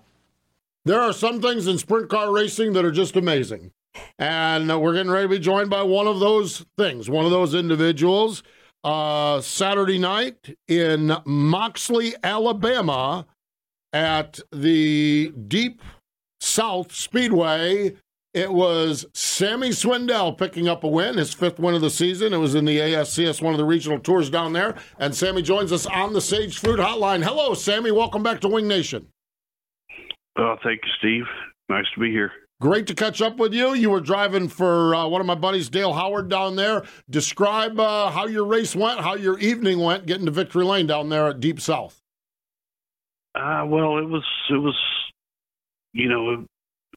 [0.85, 3.71] There are some things in sprint car racing that are just amazing.
[4.19, 7.55] And we're getting ready to be joined by one of those things, one of those
[7.55, 8.43] individuals.
[8.83, 13.25] Uh, Saturday night in Loxley, Alabama,
[13.91, 15.81] at the Deep
[16.39, 17.95] South Speedway.
[18.33, 22.31] It was Sammy Swindell picking up a win, his fifth win of the season.
[22.31, 24.75] It was in the ASCS, one of the regional tours down there.
[24.99, 27.23] And Sammy joins us on the Sage Fruit Hotline.
[27.23, 27.91] Hello, Sammy.
[27.91, 29.07] Welcome back to Winged Nation.
[30.37, 31.25] Oh, thank you, Steve.
[31.69, 32.31] Nice to be here.
[32.61, 33.73] Great to catch up with you.
[33.73, 36.83] You were driving for uh, one of my buddies, Dale Howard, down there.
[37.09, 41.09] Describe uh, how your race went, how your evening went, getting to Victory Lane down
[41.09, 42.01] there at Deep South.
[43.33, 44.77] Uh, well, it was it was,
[45.93, 46.45] you know,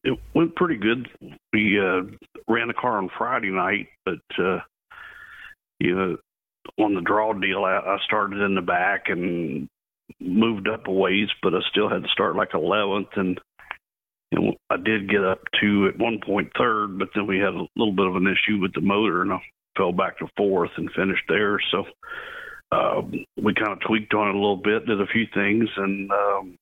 [0.05, 1.09] it, went pretty good.
[1.53, 2.03] We uh,
[2.49, 4.59] ran the car on Friday night, but uh,
[5.79, 6.17] you know,
[6.79, 9.69] on the draw deal, I, I started in the back and
[10.21, 13.41] moved up a ways, but I still had to start like 11th, and
[14.33, 17.67] and I did get up to at one point third, but then we had a
[17.77, 19.43] little bit of an issue with the motor, and I
[19.77, 21.61] fell back to fourth and finished there.
[21.71, 21.85] So
[22.73, 26.11] um, we kind of tweaked on it a little bit, did a few things, and
[26.11, 26.57] um,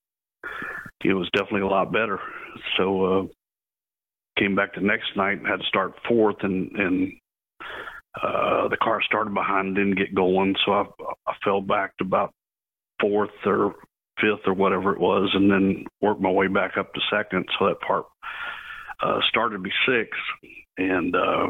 [1.05, 2.19] it was definitely a lot better.
[2.77, 3.27] So uh,
[4.39, 7.13] came back the next night and had to start fourth, and and
[8.23, 10.85] uh, the car started behind, didn't get going, so I
[11.27, 12.33] I fell back to about
[13.01, 13.75] fourth or
[14.21, 17.47] fifth or whatever it was, and then worked my way back up to second.
[17.59, 18.07] So that part
[19.03, 20.11] uh, started to be six,
[20.77, 21.47] and uh,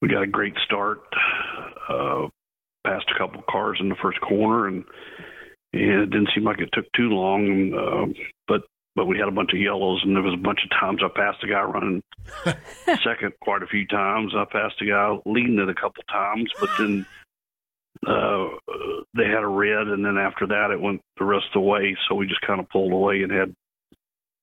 [0.00, 1.00] we got a great start.
[1.88, 2.28] Uh,
[2.86, 4.84] passed a couple cars in the first corner, and,
[5.72, 7.72] and it didn't seem like it took too long.
[7.74, 8.12] Uh,
[8.48, 8.62] but
[8.96, 11.08] but we had a bunch of yellows, and there was a bunch of times I
[11.14, 12.02] passed a guy running
[13.04, 14.32] second quite a few times.
[14.36, 17.06] I passed a guy leading it a couple times, but then
[18.06, 18.48] uh,
[19.14, 21.96] they had a red, and then after that, it went the rest of the way.
[22.08, 23.54] So we just kind of pulled away and had,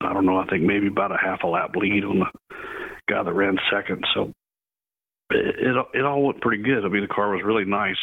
[0.01, 2.55] I don't know, I think maybe about a half a lap lead on the
[3.09, 4.05] guy that ran second.
[4.13, 4.31] So
[5.31, 6.85] it it, it all went pretty good.
[6.85, 7.97] I mean, the car was really nice.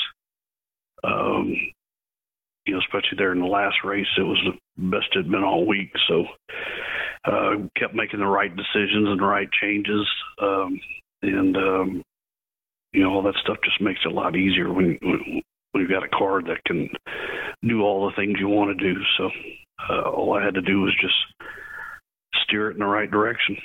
[1.02, 1.54] Um,
[2.66, 5.44] you know, especially there in the last race, it was the best it had been
[5.44, 5.90] all week.
[6.08, 6.24] So
[7.24, 10.06] uh, kept making the right decisions and the right changes,
[10.42, 10.80] um,
[11.22, 12.02] and um,
[12.92, 15.42] you know all that stuff just makes it a lot easier when, when
[15.74, 16.88] you've got a car that can
[17.66, 19.00] do all the things you want to do.
[19.18, 19.30] So
[19.90, 21.14] uh, all I had to do was just
[22.44, 23.56] steer it in the right direction.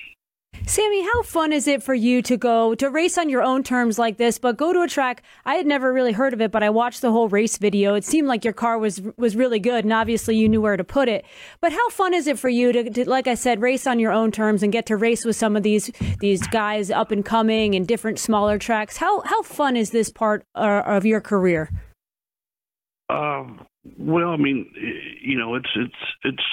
[0.69, 3.97] Sammy, how fun is it for you to go to race on your own terms
[3.97, 5.23] like this, but go to a track?
[5.43, 7.95] I had never really heard of it, but I watched the whole race video.
[7.95, 10.83] It seemed like your car was was really good, and obviously you knew where to
[10.83, 11.25] put it.
[11.59, 14.11] But how fun is it for you to, to like I said, race on your
[14.11, 17.73] own terms and get to race with some of these these guys up and coming
[17.73, 18.97] and different smaller tracks?
[18.97, 21.71] How how fun is this part uh, of your career?
[23.09, 23.65] Um,
[23.97, 24.71] well, I mean,
[25.19, 26.45] you know, it's it's it's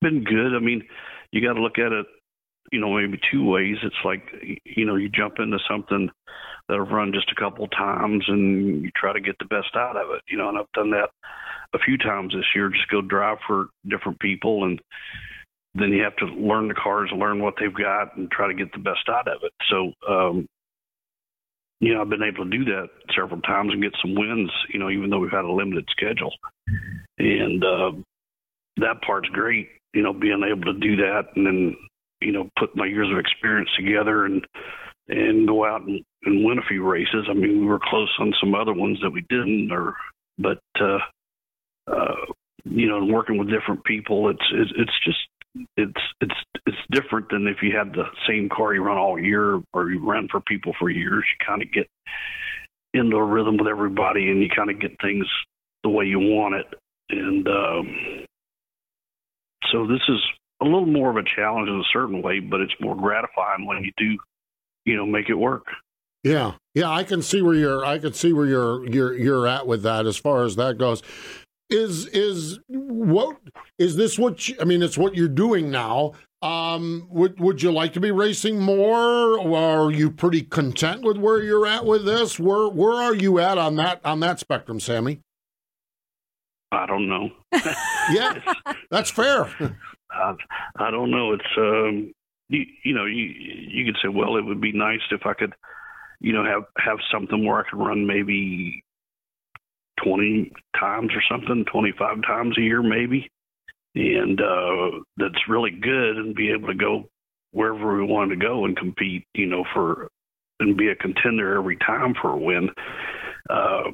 [0.00, 0.54] been good.
[0.54, 0.84] I mean,
[1.32, 2.06] you got to look at it
[2.70, 3.76] you know, maybe two ways.
[3.82, 4.22] It's like,
[4.64, 6.10] you know, you jump into something
[6.68, 9.96] that I've run just a couple times and you try to get the best out
[9.96, 11.10] of it, you know, and I've done that
[11.74, 14.80] a few times this year, just go drive for different people and
[15.74, 18.72] then you have to learn the cars, learn what they've got and try to get
[18.72, 19.52] the best out of it.
[19.70, 20.46] So, um,
[21.80, 24.78] you know, I've been able to do that several times and get some wins, you
[24.78, 26.32] know, even though we've had a limited schedule.
[27.18, 27.92] And uh,
[28.78, 31.76] that part's great, you know, being able to do that and then
[32.20, 34.44] you know, put my years of experience together and
[35.08, 37.26] and go out and, and win a few races.
[37.28, 39.94] I mean, we were close on some other ones that we didn't, or
[40.38, 40.98] but uh,
[41.90, 42.14] uh,
[42.64, 45.18] you know, working with different people, it's it's, it's just
[45.76, 46.34] it's it's
[46.66, 50.04] it's different than if you had the same car you run all year or you
[50.04, 51.24] run for people for years.
[51.26, 51.88] You kind of get
[52.94, 55.26] into a rhythm with everybody, and you kind of get things
[55.82, 56.66] the way you want it.
[57.10, 58.26] And um,
[59.72, 60.20] so this is
[60.60, 63.82] a little more of a challenge in a certain way, but it's more gratifying when
[63.82, 64.18] you do,
[64.84, 65.66] you know, make it work.
[66.22, 67.84] Yeah, yeah, I can see where you're.
[67.84, 71.02] I can see where you're you're you're at with that as far as that goes.
[71.70, 73.38] Is is what
[73.78, 74.18] is this?
[74.18, 76.12] What you, I mean, it's what you're doing now.
[76.42, 81.16] Um, would would you like to be racing more, or are you pretty content with
[81.16, 82.38] where you're at with this?
[82.38, 85.20] Where where are you at on that on that spectrum, Sammy?
[86.72, 87.30] I don't know.
[88.12, 88.40] yeah,
[88.90, 89.48] that's fair.
[90.12, 90.34] I,
[90.76, 91.32] I don't know.
[91.32, 92.12] It's um,
[92.48, 95.54] you, you know, you you could say, well, it would be nice if I could,
[96.20, 98.82] you know, have have something where I could run maybe
[100.02, 103.30] twenty times or something, twenty five times a year, maybe,
[103.94, 107.08] and uh, that's really good, and be able to go
[107.52, 110.08] wherever we wanted to go and compete, you know, for
[110.60, 112.68] and be a contender every time for a win.
[113.48, 113.90] Uh,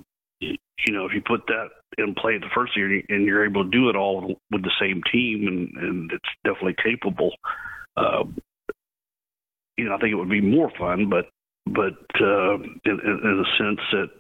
[0.85, 3.71] you know, if you put that in play the first year and you're able to
[3.71, 7.33] do it all with the same team and, and it's definitely capable,
[7.97, 8.25] uh,
[9.77, 11.27] you know, I think it would be more fun, but,
[11.67, 14.11] but, uh, in, in, a sense that,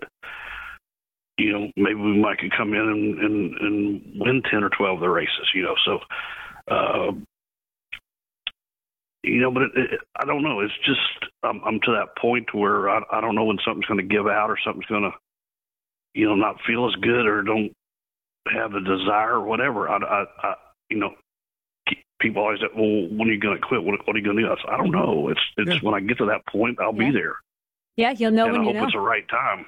[1.39, 4.97] you know, maybe we might could come in and, and, and win 10 or 12
[4.97, 5.99] of the races, you know, so,
[6.75, 7.13] uh,
[9.23, 10.61] you know, but it, it, I don't know.
[10.61, 11.01] It's just
[11.43, 14.27] I'm, I'm to that point where I, I don't know when something's going to give
[14.27, 15.11] out or something's going to
[16.17, 17.73] you know, not feel as good or don't
[18.49, 19.89] have a desire or whatever.
[19.89, 20.55] I, I, I
[20.89, 21.11] you know,
[22.21, 23.85] people always say, well, when are you going to quit?
[23.85, 24.49] What, what are you going to do?
[24.49, 25.29] I, I don't know.
[25.29, 25.79] It's, it's yeah.
[25.83, 27.11] when I get to that point, I'll yeah.
[27.11, 27.37] be there.
[27.97, 28.85] Yeah, you'll know and when I you hope know.
[28.85, 29.67] it's the right time.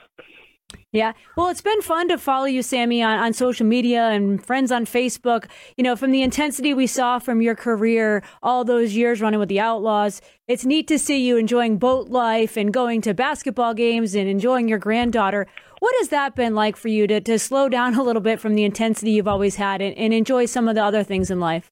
[0.92, 1.12] Yeah.
[1.36, 4.86] Well, it's been fun to follow you, Sammy, on, on social media and friends on
[4.86, 5.46] Facebook.
[5.76, 9.50] You know, from the intensity we saw from your career all those years running with
[9.50, 14.14] the Outlaws, it's neat to see you enjoying boat life and going to basketball games
[14.14, 15.46] and enjoying your granddaughter.
[15.80, 18.54] What has that been like for you to, to slow down a little bit from
[18.54, 21.70] the intensity you've always had and, and enjoy some of the other things in life?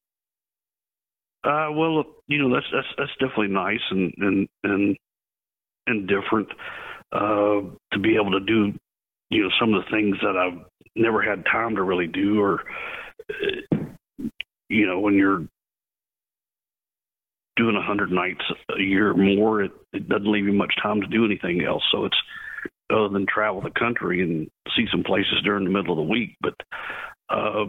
[1.45, 4.97] Uh, well, you know, that's, that's, that's definitely nice and, and, and,
[5.87, 6.49] and different,
[7.13, 7.61] uh,
[7.93, 8.73] to be able to do
[9.31, 10.65] you know some of the things that I've
[10.95, 12.61] never had time to really do, or
[13.31, 13.77] uh,
[14.69, 15.47] you know when you're
[17.57, 18.43] doing a hundred nights
[18.77, 21.83] a year or more, it, it doesn't leave you much time to do anything else.
[21.91, 22.19] So it's
[22.91, 26.37] other than travel the country and see some places during the middle of the week,
[26.41, 26.55] but
[27.29, 27.67] uh,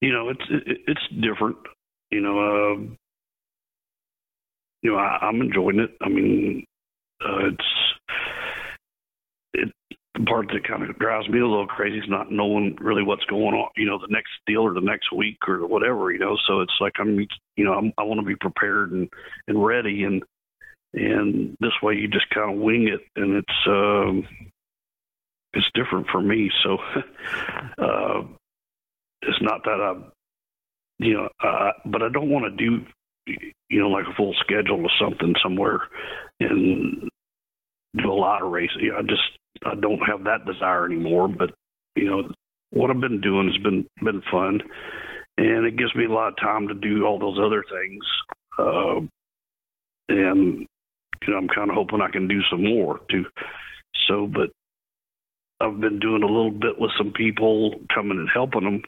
[0.00, 1.56] you know it's it, it's different.
[2.10, 2.80] You know, uh,
[4.82, 5.90] you know I, I'm enjoying it.
[6.00, 6.64] I mean,
[7.24, 7.64] uh, it's
[9.54, 9.72] it
[10.14, 13.24] the part that kind of drives me a little crazy is not knowing really what's
[13.24, 16.36] going on, you know, the next deal or the next week or whatever, you know.
[16.46, 17.18] So it's like I'm,
[17.56, 19.08] you know, I'm, I want to be prepared and
[19.48, 20.22] and ready, and
[20.94, 24.26] and this way you just kind of wing it, and it's um,
[25.52, 26.50] it's different for me.
[26.62, 26.78] So
[27.78, 28.22] uh,
[29.22, 29.94] it's not that I,
[30.98, 32.84] you know, uh, but I don't want to do,
[33.68, 35.80] you know, like a full schedule of something somewhere
[36.40, 37.08] and
[37.96, 38.92] do a lot of racing.
[38.96, 39.22] I just
[39.64, 41.28] I don't have that desire anymore.
[41.28, 41.50] But
[41.96, 42.28] you know,
[42.70, 44.60] what I've been doing has been been fun,
[45.38, 48.04] and it gives me a lot of time to do all those other things.
[48.58, 49.00] Uh,
[50.08, 50.66] and you know,
[51.32, 53.24] I'm kind of hoping I can do some more too.
[54.08, 54.50] So, but
[55.60, 58.82] I've been doing a little bit with some people coming and helping them,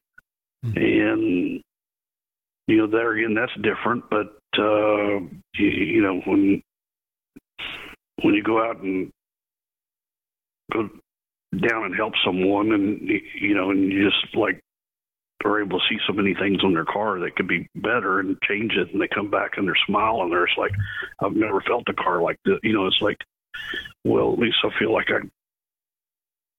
[0.64, 0.76] mm-hmm.
[0.76, 1.62] and
[2.66, 4.04] you know, there again, that's different.
[4.10, 5.20] But uh,
[5.54, 6.62] you, you know when
[8.22, 9.10] when you go out and
[10.72, 10.88] go
[11.52, 13.08] down and help someone, and
[13.40, 14.60] you know, and you just like
[15.44, 18.40] are able to see so many things on their car that could be better and
[18.42, 20.30] change it, and they come back and they're smiling.
[20.30, 20.72] They're like,
[21.20, 22.58] I've never felt a car like this.
[22.62, 23.18] You know, it's like,
[24.04, 25.26] well, at least I feel like I,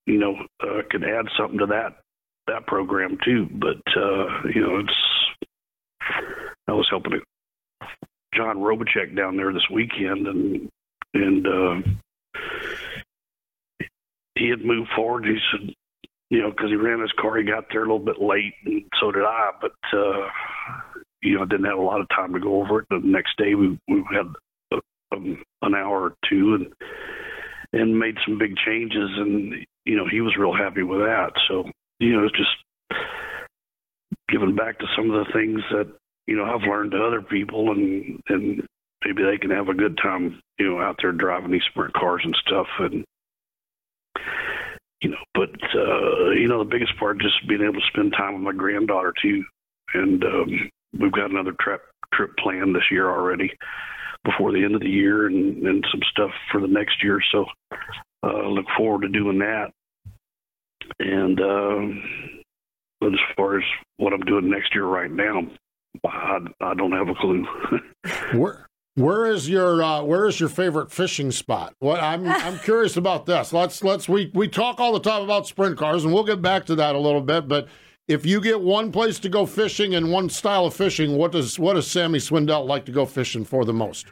[0.06, 1.98] you know, uh, could add something to that
[2.48, 3.48] that program too.
[3.52, 4.96] But uh, you know, it's
[6.68, 7.86] I was helping a-
[8.36, 10.70] John Robachek down there this weekend, and
[11.14, 11.82] and uh,
[14.36, 15.26] he had moved forward.
[15.26, 15.74] He said,
[16.30, 18.84] you know, because he ran his car, he got there a little bit late, and
[19.00, 19.52] so did I.
[19.62, 20.28] But uh,
[21.22, 22.88] you know, I didn't have a lot of time to go over it.
[22.90, 24.28] The next day, we we had
[24.74, 26.68] a, um, an hour or two, and
[27.74, 31.32] and made some big changes, and you know, he was real happy with that.
[31.48, 31.66] So
[32.00, 33.02] you know, it's just
[34.30, 35.88] giving back to some of the things that
[36.28, 38.68] you know I've learned to other people, and and
[39.06, 42.22] maybe they can have a good time, you know, out there driving these sprint cars
[42.24, 43.06] and stuff, and
[45.02, 48.34] you know, but uh, you know, the biggest part just being able to spend time
[48.34, 49.44] with my granddaughter too,
[49.94, 50.70] and um,
[51.00, 51.82] we've got another trip
[52.14, 53.52] trip planned this year already
[54.24, 57.20] before the end of the year, and and some stuff for the next year.
[57.32, 57.46] So
[58.24, 59.72] uh, look forward to doing that,
[61.00, 61.40] and.
[63.00, 63.64] But as far as
[63.98, 65.44] what I'm doing next year right now,
[66.04, 67.46] I, I don't have a clue.
[68.40, 68.67] Where
[68.98, 71.76] where is your uh, where is your favorite fishing spot?
[71.80, 73.54] What I'm I'm curious about this.
[73.54, 76.66] Let's let's we we talk all the time about sprint cars, and we'll get back
[76.66, 77.48] to that a little bit.
[77.48, 77.68] But
[78.08, 81.60] if you get one place to go fishing and one style of fishing, what does
[81.60, 84.08] what does Sammy Swindell like to go fishing for the most?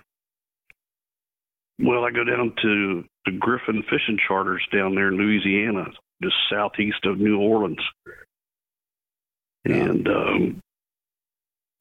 [1.80, 5.86] well, I go down to the Griffin Fishing Charters down there in Louisiana,
[6.24, 7.82] just southeast of New Orleans.
[9.66, 10.62] And, um,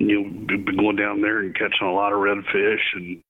[0.09, 2.81] you know, we've been going down there and catching a lot of redfish.
[2.95, 3.23] And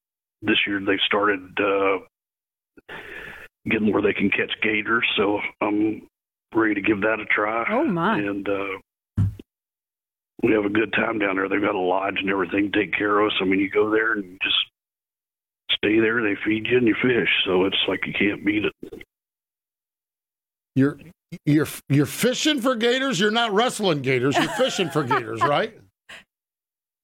[0.43, 2.95] this year they started uh,
[3.71, 5.05] getting where they can catch gators.
[5.17, 6.07] So I'm
[6.55, 7.65] ready to give that a try.
[7.71, 8.19] Oh, my.
[8.19, 9.25] And uh,
[10.43, 11.49] we have a good time down there.
[11.49, 13.39] They've got a lodge and everything to take care of us.
[13.41, 14.57] I mean, you go there and just
[15.73, 16.23] stay there.
[16.23, 17.31] They feed you and you fish.
[17.47, 19.03] So it's like you can't beat it.
[20.77, 20.99] You're
[21.47, 23.19] you're you're fishing for gators.
[23.21, 24.37] You're not wrestling gators.
[24.37, 25.79] You're fishing for gators, right?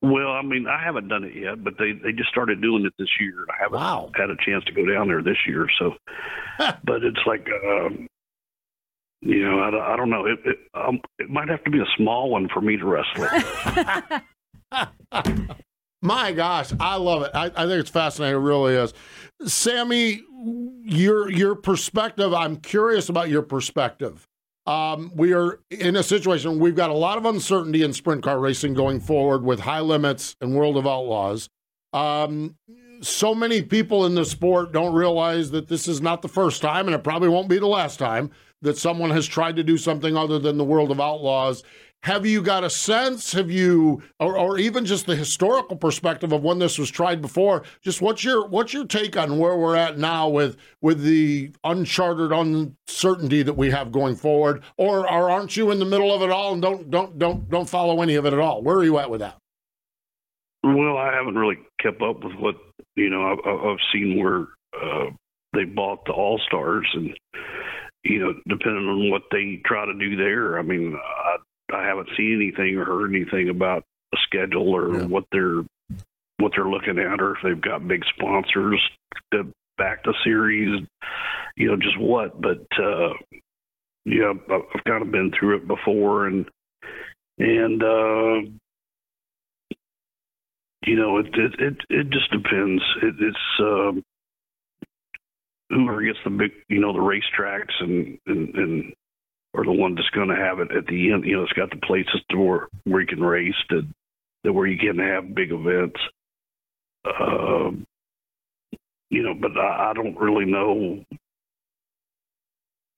[0.03, 2.95] Well, I mean, I haven't done it yet, but they they just started doing it
[2.99, 3.45] this year.
[3.51, 4.11] I haven't Wow.
[4.17, 5.93] had a chance to go down there this year, so.
[6.85, 8.07] but it's like, um,
[9.21, 10.25] you know, I, don't- I don't know.
[10.27, 13.29] It it, um, it might have to be a small one for me to wrestle.
[16.03, 17.31] My gosh, I love it.
[17.35, 18.37] I, I think it's fascinating.
[18.41, 18.95] It really is.
[19.45, 20.23] Sammy,
[20.83, 22.33] your your perspective.
[22.33, 24.27] I'm curious about your perspective.
[24.71, 26.53] Um, we are in a situation.
[26.53, 29.81] Where we've got a lot of uncertainty in sprint car racing going forward with high
[29.81, 31.49] limits and World of Outlaws.
[31.93, 32.55] Um,
[33.03, 36.87] so many people in the sport don't realize that this is not the first time,
[36.87, 38.31] and it probably won't be the last time
[38.63, 41.65] that someone has tried to do something other than the World of Outlaws.
[42.03, 43.33] Have you got a sense?
[43.33, 47.63] Have you, or, or even just the historical perspective of when this was tried before?
[47.83, 52.33] Just what's your what's your take on where we're at now with with the uncharted
[52.33, 56.31] uncertainty that we have going forward, or, or aren't you in the middle of it
[56.31, 58.63] all and don't don't don't don't follow any of it at all?
[58.63, 59.37] Where are you at with that?
[60.63, 62.57] well, I haven't really kept up with what
[62.97, 63.33] you know.
[63.33, 64.47] I've, I've seen where
[64.81, 65.11] uh,
[65.55, 67.11] they bought the All Stars, and
[68.05, 71.37] you know, depending on what they try to do there, I mean, I
[71.73, 75.07] I haven't seen anything or heard anything about a schedule or Yeah.
[75.07, 75.63] what they're
[76.39, 78.81] what they're looking at, or if they've got big sponsors
[79.33, 80.81] to back the series,
[81.57, 82.41] you know, just what.
[82.41, 83.13] But uh,
[84.05, 86.49] yeah, I've I've kind of been through it before, and
[87.39, 88.51] and uh,
[90.87, 92.83] you know, it it it, it just depends.
[93.03, 94.03] It, it's um,
[95.69, 98.95] whoever gets the big, you know, the racetracks and and and
[99.53, 101.25] or the one that's going to have it at the end.
[101.25, 103.83] You know, it's got the places to where where you can race to,
[104.45, 105.99] to where you can have big events.
[107.05, 107.85] Um,
[109.11, 111.05] you know, but I, I don't really know.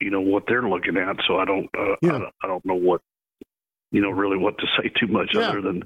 [0.01, 1.69] You know what they're looking at, so I don't.
[1.79, 2.15] Uh, Yeah.
[2.17, 3.01] I, don't- I don't know what.
[3.93, 5.49] You know, really what to say too much Yeah.
[5.51, 5.85] other than,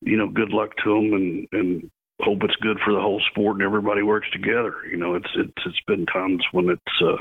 [0.00, 1.90] you know, good luck to them and and
[2.22, 4.74] hope it's good for the whole sport and everybody works together.
[4.90, 7.16] You know, it's it's it's been times when it's uh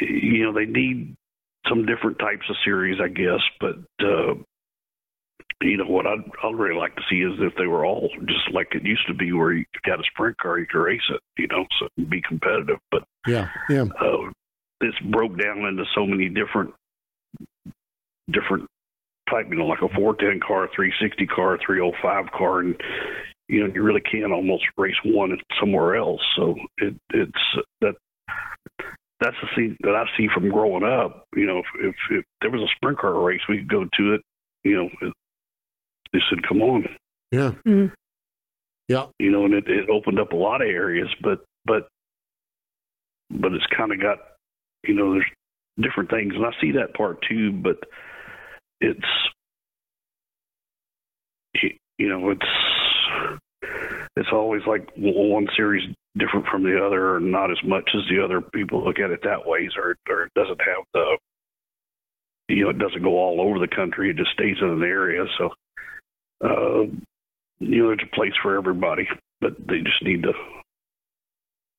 [0.00, 1.14] you know, they need
[1.68, 4.34] some different types of series, I guess, but uh
[5.62, 8.52] you know what I'd I'd really like to see is if they were all just
[8.52, 11.20] like it used to be where you got a sprint car you could race it,
[11.38, 12.78] you know, so be competitive.
[12.90, 13.84] But Yeah, yeah.
[14.00, 14.30] uh,
[14.80, 16.74] it's broke down into so many different
[18.30, 18.68] different
[19.30, 22.74] type, you know, like a 410 car, 360 car, 305 car, and
[23.48, 26.20] you know, you really can almost race one somewhere else.
[26.36, 27.32] So it, it's
[27.80, 27.94] that
[29.24, 31.26] that's the thing that I see from growing up.
[31.34, 34.14] You know, if, if, if there was a sprint car race, we could go to
[34.14, 34.20] it.
[34.62, 35.12] You know, it,
[36.12, 36.84] they said, "Come on."
[37.32, 37.52] Yeah.
[37.66, 37.92] Mm.
[38.88, 39.06] Yeah.
[39.18, 41.88] You know, and it, it opened up a lot of areas, but but
[43.30, 44.18] but it's kind of got
[44.84, 45.24] you know there's
[45.80, 47.50] different things, and I see that part too.
[47.50, 47.78] But
[48.80, 49.00] it's
[51.98, 53.40] you know it's
[54.16, 55.82] it's always like one series
[56.16, 58.40] different from the other, or not as much as the other.
[58.40, 61.18] People look at it that way, or or it doesn't have the
[62.48, 64.10] you know it doesn't go all over the country.
[64.10, 65.24] It just stays in an area.
[65.38, 65.50] So
[66.44, 66.82] uh,
[67.58, 69.08] you know there's a place for everybody,
[69.40, 70.32] but they just need to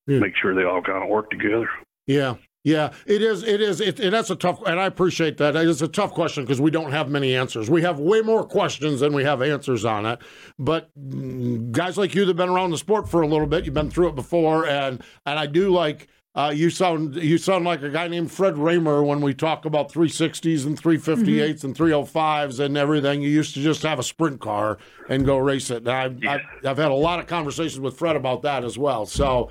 [0.07, 0.19] Yeah.
[0.19, 1.69] make sure they all kind of work together.
[2.07, 2.35] Yeah.
[2.65, 3.43] Yeah, it is.
[3.43, 3.79] It is.
[3.79, 5.55] It, and that's a tough, and I appreciate that.
[5.55, 7.69] It's a tough question because we don't have many answers.
[7.69, 10.17] We have way more questions than we have answers on it.
[10.57, 13.75] But mm, guys like you that've been around the sport for a little bit, you've
[13.75, 16.09] been through it before, and and I do like.
[16.33, 19.89] Uh, you sound you sound like a guy named Fred Rahmer when we talk about
[19.89, 23.21] 360s and 358s and 305s and everything.
[23.21, 25.87] You used to just have a sprint car and go race it.
[25.87, 29.05] And I've, I've, I've had a lot of conversations with Fred about that as well.
[29.05, 29.49] So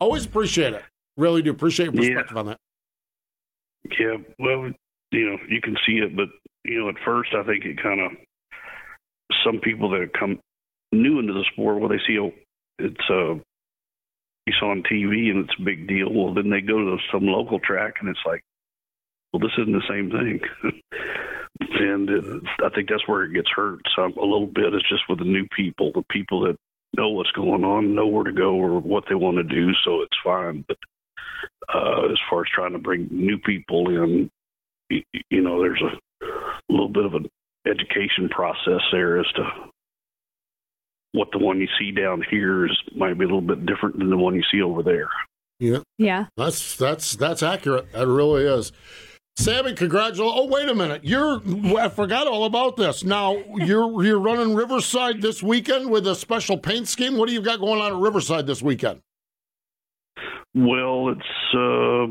[0.00, 0.82] always appreciate it.
[1.18, 2.08] Really do appreciate your Yeah.
[2.14, 2.60] perspective on that.
[3.98, 4.70] Yeah, well,
[5.10, 6.28] you know, you can see it, but
[6.64, 8.12] you know, at first, I think it kind of
[9.44, 10.38] some people that come
[10.92, 12.32] new into the sport, well, they see oh,
[12.78, 13.34] it's uh,
[14.46, 16.12] it's on TV and it's a big deal.
[16.12, 18.42] Well, then they go to some local track and it's like,
[19.32, 20.40] well, this isn't the same thing.
[21.60, 23.80] and uh, I think that's where it gets hurt.
[23.94, 24.72] So a little bit.
[24.72, 26.56] It's just with the new people, the people that
[26.96, 29.72] know what's going on, know where to go or what they want to do.
[29.84, 30.64] So it's fine.
[30.66, 30.78] But
[31.72, 34.30] uh, as far as trying to bring new people in,
[34.90, 36.26] y- y- you know, there's a
[36.72, 37.26] little bit of an
[37.66, 39.42] education process there as to
[41.12, 44.10] what the one you see down here is might be a little bit different than
[44.10, 45.08] the one you see over there.
[45.60, 46.26] Yeah, Yeah.
[46.36, 47.92] that's that's that's accurate.
[47.92, 48.72] That really is.
[49.36, 50.32] Sammy, congratulations!
[50.36, 51.04] Oh, wait a minute.
[51.04, 51.40] You're
[51.78, 53.04] I forgot all about this.
[53.04, 57.16] Now you're you're running Riverside this weekend with a special paint scheme.
[57.16, 59.00] What do you got going on at Riverside this weekend?
[60.58, 62.06] Well, it's uh,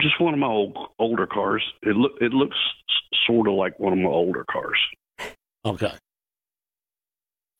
[0.00, 1.62] just one of my old, older cars.
[1.82, 2.56] It look it looks
[3.26, 4.78] sort of like one of my older cars.
[5.64, 5.92] Okay.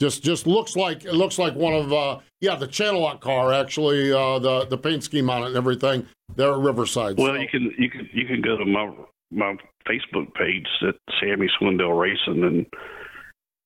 [0.01, 4.11] Just just looks like it looks like one of uh yeah the Channellock car actually
[4.11, 6.07] uh the the paint scheme on it and everything
[6.37, 7.19] there at Riverside.
[7.19, 8.91] Well, So- you can you can you can go to my
[9.31, 9.57] my
[9.87, 12.67] Facebook page at Sammy Swindell Racing and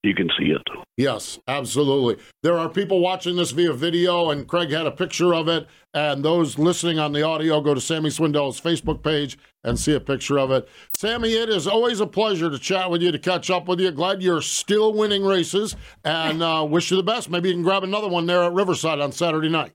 [0.05, 0.63] you can see it.
[0.97, 2.23] Yes, absolutely.
[2.43, 5.67] There are people watching this via video, and Craig had a picture of it.
[5.93, 10.01] And those listening on the audio, go to Sammy Swindell's Facebook page and see a
[10.01, 10.69] picture of it.
[10.97, 13.91] Sammy, it is always a pleasure to chat with you, to catch up with you.
[13.91, 15.75] Glad you're still winning races,
[16.05, 17.31] and uh, wish you the best.
[17.31, 19.73] Maybe you can grab another one there at Riverside on Saturday night.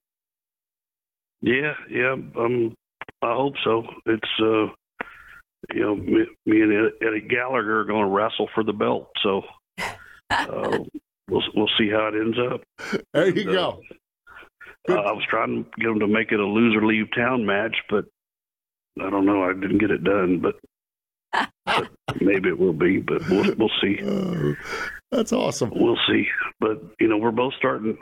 [1.42, 2.14] Yeah, yeah.
[2.14, 2.76] Um,
[3.22, 3.84] I hope so.
[4.06, 4.68] It's uh,
[5.74, 9.10] you know, me, me and Eddie Gallagher are going to wrestle for the belt.
[9.24, 9.42] So
[10.30, 10.80] uh,
[11.30, 12.62] we'll we'll see how it ends up.
[13.14, 13.82] There you go.
[14.88, 17.76] Uh, I was trying to get them to make it a loser leave town match,
[17.90, 18.06] but
[19.00, 19.44] I don't know.
[19.44, 20.56] I didn't get it done, but,
[21.66, 21.90] but
[22.22, 23.00] maybe it will be.
[23.00, 24.00] But we'll we'll see.
[24.04, 24.56] Oh,
[25.12, 25.72] that's awesome.
[25.76, 26.26] We'll see.
[26.60, 27.98] But you know, we're both starting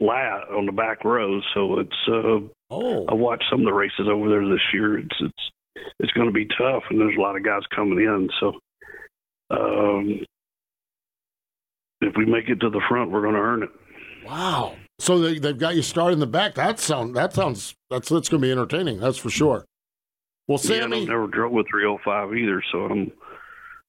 [0.00, 2.08] lat on the back row, so it's.
[2.08, 2.40] Uh,
[2.70, 4.98] oh, I watched some of the races over there this year.
[4.98, 5.50] It's it's
[5.98, 8.28] it's going to be tough, and there's a lot of guys coming in.
[8.40, 8.52] So,
[9.50, 10.20] um,
[12.08, 13.70] if we make it to the front, we're going to earn it.
[14.26, 14.74] Wow.
[14.98, 16.54] So they, they've got you started in the back.
[16.54, 19.00] That sound that sounds that's that's going to be entertaining.
[19.00, 19.64] That's for sure.
[20.48, 21.02] Well, Yeah, Sammy.
[21.02, 23.12] I've never drove with 305 either, so I'm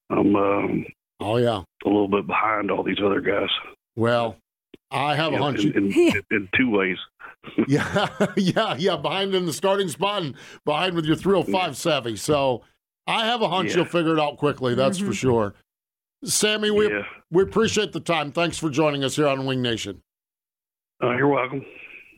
[0.10, 0.86] I'm um,
[1.20, 1.62] oh yeah.
[1.86, 3.50] a little bit behind all these other guys.
[3.96, 4.36] Well,
[4.92, 5.64] I have You a hunch.
[5.64, 6.98] in, in, in, in two ways.
[7.68, 8.98] yeah, yeah, yeah.
[8.98, 10.36] Behind in the starting spot and
[10.66, 12.16] behind with your 305 savvy.
[12.16, 12.64] So
[13.08, 13.78] I have a hunch Yeah.
[13.78, 14.74] you'll figure it out quickly.
[14.76, 15.54] That's for sure.
[16.26, 17.04] Sammy, we Yeah.
[17.32, 18.32] we appreciate the time.
[18.32, 20.02] Thanks for joining us here on Wing Nation.
[21.04, 21.66] Uh, you're welcome.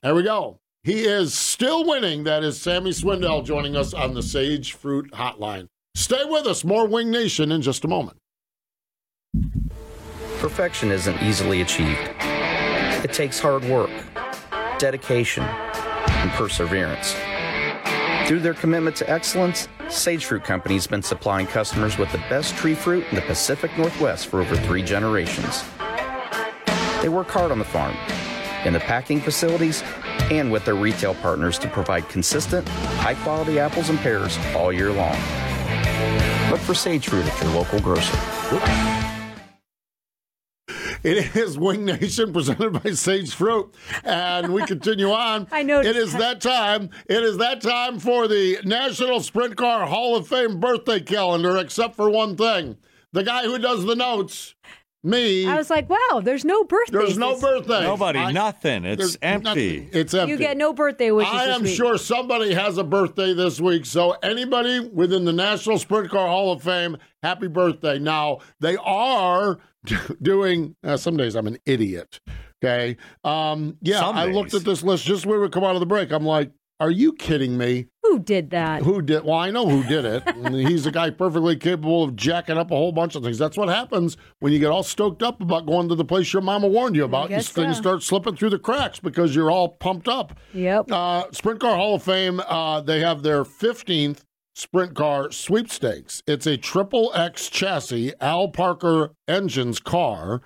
[0.04, 0.60] There we go.
[0.84, 2.24] He is still winning.
[2.24, 5.68] That is Sammy Swindell joining us on the Sage Fruit Hotline.
[5.96, 6.64] Stay with us.
[6.64, 8.18] More Wing Nation in just a moment.
[10.40, 12.00] Perfection isn't easily achieved.
[13.04, 13.90] It takes hard work,
[14.78, 17.16] dedication, and perseverance.
[18.28, 22.56] Through their commitment to excellence, Sage Fruit Company has been supplying customers with the best
[22.56, 25.64] tree fruit in the Pacific Northwest for over three generations.
[27.02, 27.96] They work hard on the farm,
[28.66, 29.84] in the packing facilities,
[30.30, 34.92] and with their retail partners to provide consistent, high quality apples and pears all year
[34.92, 35.16] long.
[36.52, 38.18] Look for Sage Fruit at your local grocer.
[41.08, 43.74] It is Wing Nation presented by Sage Fruit.
[44.04, 45.48] And we continue on.
[45.54, 45.80] I know.
[45.80, 46.90] It is that time.
[47.06, 51.96] It is that time for the National Sprint Car Hall of Fame birthday calendar, except
[51.96, 52.76] for one thing.
[53.14, 54.54] The guy who does the notes,
[55.02, 55.48] me.
[55.48, 56.98] I was like, wow, there's no birthday.
[56.98, 57.84] There's no birthday.
[57.84, 58.84] Nobody, I- nothing.
[58.84, 59.44] It's empty.
[59.46, 59.90] nothing.
[59.94, 60.32] It's empty.
[60.32, 61.34] You get no birthday wishes.
[61.34, 61.78] I this am week.
[61.78, 63.86] sure somebody has a birthday this week.
[63.86, 67.98] So anybody within the National Sprint Car Hall of Fame, happy birthday.
[67.98, 69.60] Now they are
[70.22, 70.76] doing.
[70.84, 72.20] Uh, some days I'm an idiot.
[72.64, 72.98] Okay.
[73.24, 75.86] Um, yeah, Some I looked at this list just when we come out of the
[75.86, 76.12] break.
[76.12, 77.88] I'm like, are you kidding me?
[78.04, 78.84] Who did that?
[78.84, 79.24] Who did?
[79.24, 80.24] Well, I know who did it.
[80.68, 83.38] He's a guy perfectly capable of jacking up a whole bunch of things.
[83.38, 86.44] That's what happens when you get all stoked up about going to the place your
[86.44, 87.26] mama warned you about.
[87.26, 87.82] And guess things so.
[87.82, 90.40] start slipping through the cracks because you're all pumped up.
[90.54, 90.92] Yep.
[90.92, 94.24] Uh, Sprint Car Hall of Fame, uh, they have their 15th
[94.58, 96.24] Sprint Car sweepstakes.
[96.26, 100.42] It's a triple X chassis, Al Parker engines car.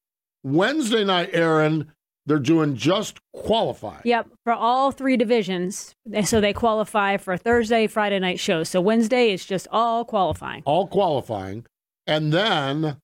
[0.44, 1.92] Wednesday night, Erin,
[2.28, 4.00] they're doing just qualify.
[4.04, 5.94] Yep, for all three divisions.
[6.24, 8.68] So they qualify for Thursday, Friday night shows.
[8.68, 10.62] So Wednesday is just all qualifying.
[10.64, 11.64] all qualifying.
[12.06, 12.98] And then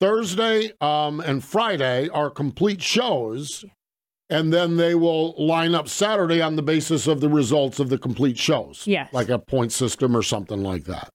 [0.00, 3.64] Thursday um, and Friday are complete shows.
[4.30, 7.98] And then they will line up Saturday on the basis of the results of the
[7.98, 8.86] complete shows.
[8.86, 9.12] Yes.
[9.12, 11.10] Like a point system or something like that.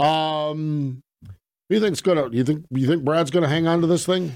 [0.00, 1.00] Um,
[1.68, 4.32] you think's gonna you think you think Brad's gonna hang on to this thing?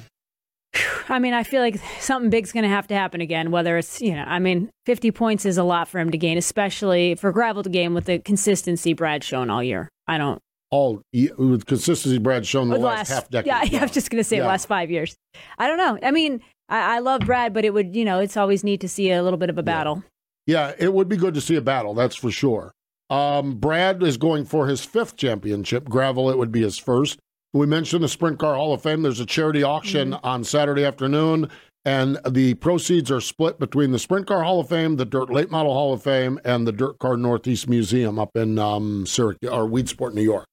[1.09, 3.51] I mean, I feel like something big's going to have to happen again.
[3.51, 6.39] Whether it's you know, I mean, fifty points is a lot for him to gain,
[6.39, 9.89] especially for Gravel to gain with the consistency Brad's shown all year.
[10.07, 10.41] I don't.
[10.71, 13.47] All with consistency Brad's shown the with last, half decade.
[13.47, 14.47] Yeah, yeah, I was just going to say Yeah.
[14.47, 15.17] last five years.
[15.59, 15.99] I don't know.
[16.03, 18.89] I mean, I, I love Brad, but it would you know, it's always neat to
[18.89, 20.05] see a little bit of a battle.
[20.47, 22.73] Yeah, it would be good to see a battle, that's for sure.
[23.11, 25.89] Um, Brad is going for his fifth championship.
[25.89, 27.19] Gravel, it would be his first.
[27.53, 29.03] We mentioned the Sprint Car Hall of Fame.
[29.03, 31.49] There's a charity auction on Saturday afternoon,
[31.85, 35.51] and the proceeds are split between the Sprint Car Hall of Fame, the Dirt Late
[35.51, 39.67] Model Hall of Fame, and the Dirt Car Northeast Museum up in um, Syracuse or
[39.67, 40.45] Weedsport, New York.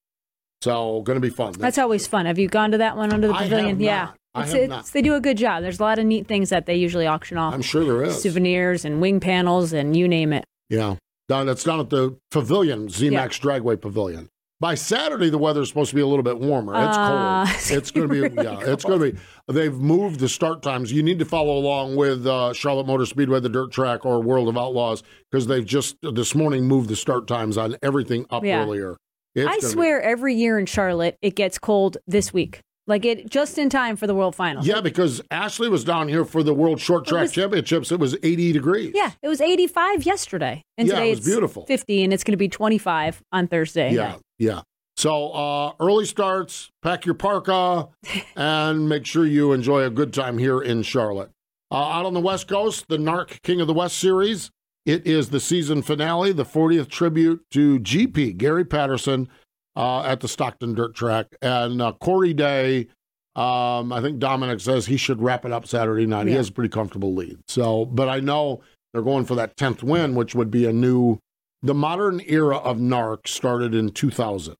[0.61, 1.51] So, going to be fun.
[1.53, 2.25] That's always fun.
[2.25, 3.79] Have you gone to that one under the pavilion?
[3.79, 4.11] yeah.
[4.37, 5.63] It's, it's, they do a good job.
[5.63, 7.53] There's a lot of neat things that they usually auction off.
[7.53, 8.21] I'm sure there is.
[8.21, 10.43] Souvenirs and wing panels and you name it.
[10.69, 10.95] Yeah.
[11.29, 14.29] Down, that's down at the pavilion, ZMAX Dragway Pavilion.
[14.65, 16.73] By Saturday, the weather's supposed to be a little bit warmer.
[16.73, 17.55] It's Uh, cold.
[17.77, 19.19] It's going to be, really yeah, it's going to be.
[19.47, 20.91] They've moved the start times.
[20.91, 24.47] You need to follow along with uh, Charlotte Motor Speedway, the dirt track, or World
[24.49, 28.63] of Outlaws because they've just this morning moved the start times on everything up Yeah.
[28.63, 28.97] earlier.
[29.35, 32.61] It's I gonna be- swear every year in Charlotte it gets cold this week.
[32.87, 34.67] Like it just in time for the World Finals.
[34.67, 37.91] yeah, because Ashley was down here for the World Short Track was- Championships.
[37.91, 38.91] It was 80 degrees.
[38.93, 40.61] Yeah, it was 85 yesterday.
[40.77, 41.65] And Yeah, it today was it's beautiful.
[41.65, 43.93] 50 and it's going to be 25 on Thursday.
[43.93, 44.61] Yeah, yeah.
[44.97, 47.87] So uh, early starts, pack your parka,
[48.35, 51.31] and make sure you enjoy a good time here in Charlotte.
[51.71, 54.51] Uh, out on the West Coast, the NARC King of the West series.
[54.85, 59.27] It is the season finale, the 40th tribute to GP Gary Patterson
[59.75, 62.87] uh, at the Stockton Dirt Track, and uh, Corey Day.
[63.35, 66.27] Um, I think Dominic says he should wrap it up Saturday night.
[66.27, 67.39] He has a pretty comfortable lead.
[67.47, 68.61] So, but I know
[68.93, 71.19] they're going for that 10th win, which would be a new.
[71.61, 74.55] The modern era of NARC started in 2000.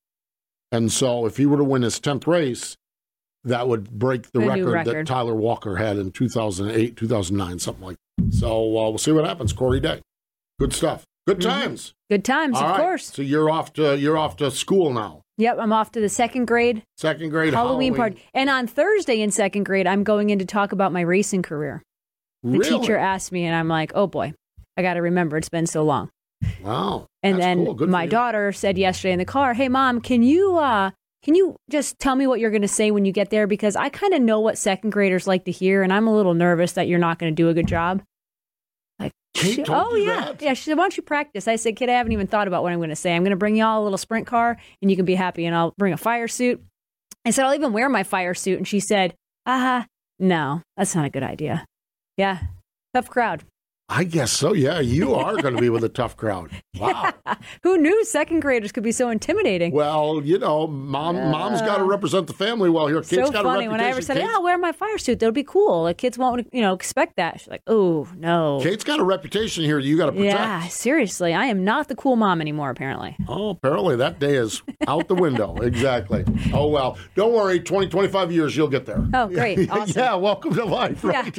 [0.72, 2.76] And so if he were to win his 10th race,
[3.46, 5.08] that would break the new record, that.
[5.08, 8.34] Tyler Walker had in 2008, 2009, something like that.
[8.34, 9.54] So uh, we'll see what happens.
[9.54, 10.02] Corey Day.
[10.60, 11.06] Good stuff.
[11.28, 11.94] Good times.
[12.10, 12.72] Good times, All Mm-hmm.
[12.72, 12.84] of right.
[12.86, 13.06] course.
[13.14, 15.22] So you're off to you're off to school now.
[15.38, 18.24] Yep, I'm off to the second grade Second grade Halloween, party.
[18.34, 21.82] And on Thursday in second grade, I'm going in to talk about my racing career.
[22.44, 22.80] The Really?
[22.80, 24.34] teacher asked me, and I'm like, oh boy,
[24.78, 26.10] I got to remember it's been so long.
[26.64, 27.08] Wow.
[27.24, 27.74] And That's then cool.
[27.74, 28.10] Good for my you.
[28.10, 30.92] daughter said yesterday in the car, "Hey mom, can you uh
[31.24, 33.76] can you just tell me what you're going to say when you get there because
[33.76, 36.74] I kind of know what second graders like to hear and I'm a little nervous
[36.74, 38.04] that you're not going to do a good job."
[39.36, 40.16] She- "Oh yeah.
[40.26, 40.42] that?
[40.42, 42.64] Yeah, she said, "Why don't you practice?" I said, "Kid, I haven't even thought about
[42.64, 43.16] what I'm going to say.
[43.16, 45.56] I'm going to bring y'all a little sprint car and you can be happy and
[45.56, 46.64] I'll bring a fire suit."
[47.26, 49.14] I said, "I'll even wear my fire suit." And she said,
[49.46, 49.86] "Ah, uh-huh,
[50.20, 50.62] no.
[50.78, 51.66] That's not a good idea."
[52.18, 52.40] Yeah.
[52.94, 53.44] Tough crowd.
[53.88, 54.54] I guess so.
[54.54, 56.52] Yeah, you are going to be with a tough crowd.
[56.78, 57.14] Wow.
[57.64, 59.72] Who knew second graders could be so intimidating?
[59.72, 63.02] Well, you know, mom, mom's got to uh, represent the family well here.
[63.02, 64.30] Kids so got funny a when I ever said, reputation.
[64.30, 65.20] "Yeah, I'll wear my fire suit.
[65.20, 67.40] That'll be cool." Like kids won't, you know, expect that.
[67.40, 70.38] She's like, "Oh no." Kate's got a reputation here you got to protect.
[70.38, 72.72] Yeah, seriously, I am not the cool mom anymore.
[72.72, 73.16] Apparently.
[73.30, 75.56] Oh, apparently that day is out the window.
[75.62, 76.26] exactly.
[76.54, 76.98] Oh, well.
[77.16, 77.62] Don't worry.
[77.62, 79.08] 20, 25 years, you'll get there.
[79.14, 79.70] Oh, great.
[79.70, 79.94] Awesome.
[79.96, 81.34] yeah, welcome to life, right?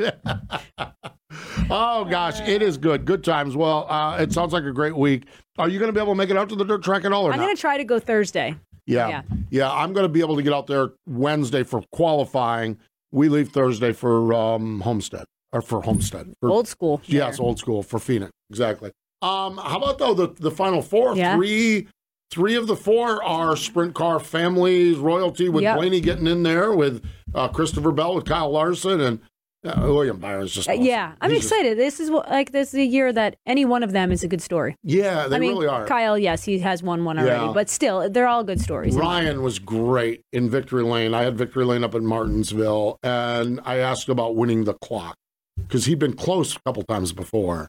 [1.71, 2.41] Oh, gosh.
[2.41, 3.05] It is good.
[3.05, 3.57] Good times.
[3.57, 5.25] Well, uh, it sounds like a great week.
[5.59, 7.13] Are you going to be able to make it out to the dirt track at
[7.13, 8.57] all or I'm going to try to go Thursday.
[8.87, 9.09] Yeah.
[9.09, 9.23] Yeah.
[9.51, 9.73] Yeah.
[9.73, 12.79] I'm going to be able to get out there Wednesday for qualifying.
[13.11, 16.35] We leave Thursday for um, Homestead or for Homestead.
[16.41, 17.01] For, Old school.
[17.07, 18.33] Yes, old school for Phoenix.
[18.51, 18.93] Exactly.
[19.23, 21.17] Um, how about though the the final four?
[21.17, 21.37] Yeah.
[21.37, 21.89] Three
[22.31, 25.79] three of the four are sprint car families royalty with Yep.
[25.79, 27.03] Blaney getting in there with
[27.35, 29.21] uh, Christopher Bell with Kyle Larson and
[29.67, 30.85] uh, William Byron's just Uh, awesome.
[30.85, 31.79] yeah, I'm He's just- excited.
[31.79, 34.29] This is what, like this is a year that any one of them is a
[34.29, 34.77] good story.
[34.83, 35.87] yeah, they I mean, really are.
[35.87, 37.53] Kyle, yes, he has won one already, Yeah.
[37.53, 38.95] but still, they're all good stories.
[38.97, 41.15] Ryan was great in Victory Lane.
[41.15, 45.15] I had Victory Lane up in Martinsville, and I asked about winning the clock
[45.57, 47.69] because he'd been close a couple times before,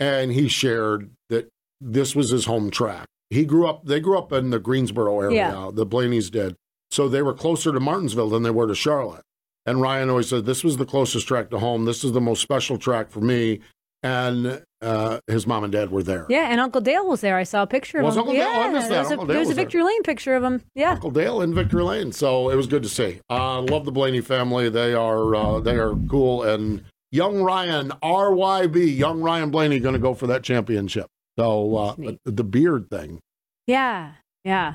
[0.00, 1.48] and he shared that
[1.80, 3.06] this was his home track.
[3.30, 5.36] He grew up; they grew up in the Greensboro area.
[5.36, 5.70] Yeah.
[5.72, 6.54] The Blaneys did,
[6.90, 9.22] so they were closer to Martinsville than they were to Charlotte.
[9.66, 11.84] And Ryan always said, "This was the closest track to home.
[11.84, 13.60] This is the most special track for me."
[14.02, 16.26] And uh, his mom and dad were there.
[16.28, 17.38] Yeah, and Uncle Dale was there.
[17.38, 18.20] I saw a picture of Was him.
[18.20, 18.46] Uncle Dale?
[18.46, 19.08] Oh, I Yeah, missed that.
[19.08, 19.64] There's, a, there's a was there.
[19.64, 20.60] Victory Lane picture of him.
[20.74, 20.90] Yeah.
[20.90, 22.12] Uncle Dale in Victory Lane.
[22.12, 23.20] So it was good to see.
[23.30, 24.68] Uh, love the Blaney family.
[24.68, 26.42] They are uh, they are cool.
[26.42, 31.06] And young Ryan RYB, young Ryan Blaney, going to go for that championship.
[31.38, 31.94] So uh,
[32.26, 33.20] the beard thing.
[33.66, 34.12] Yeah,
[34.44, 34.74] yeah.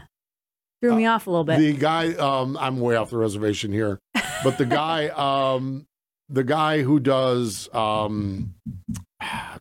[0.81, 1.55] Threw me off a little bit.
[1.55, 3.99] Uh, The guy, um, I'm way off the reservation here,
[4.43, 5.07] but the guy,
[5.55, 5.85] um,
[6.29, 8.53] the guy who does um,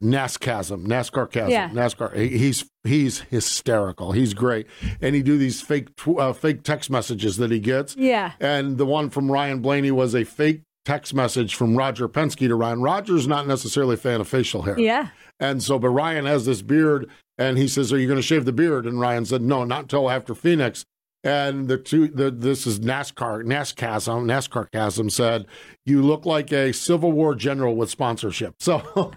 [0.00, 1.68] NASCASM, NASCAR chasm, Yeah.
[1.70, 2.14] NASCAR.
[2.14, 4.12] He's he's hysterical.
[4.12, 4.66] He's great,
[5.00, 7.96] and he do these fake tw- uh, fake text messages that he gets.
[7.96, 8.32] Yeah.
[8.40, 12.54] and the one from Ryan Blaney was a fake text message from Roger Penske to
[12.54, 12.80] Ryan.
[12.82, 14.78] Roger's not necessarily a fan of facial hair.
[14.78, 15.08] Yeah.
[15.40, 18.44] And so, but Ryan has this beard, and he says, "Are you going to shave
[18.44, 20.84] the beard?" And Ryan said, "No, not until after Phoenix."
[21.24, 25.46] And the two, the, this is NASCAR, NASCASM, NASCAR Chasm said,
[25.84, 28.76] "You look like a Civil War general with sponsorship." So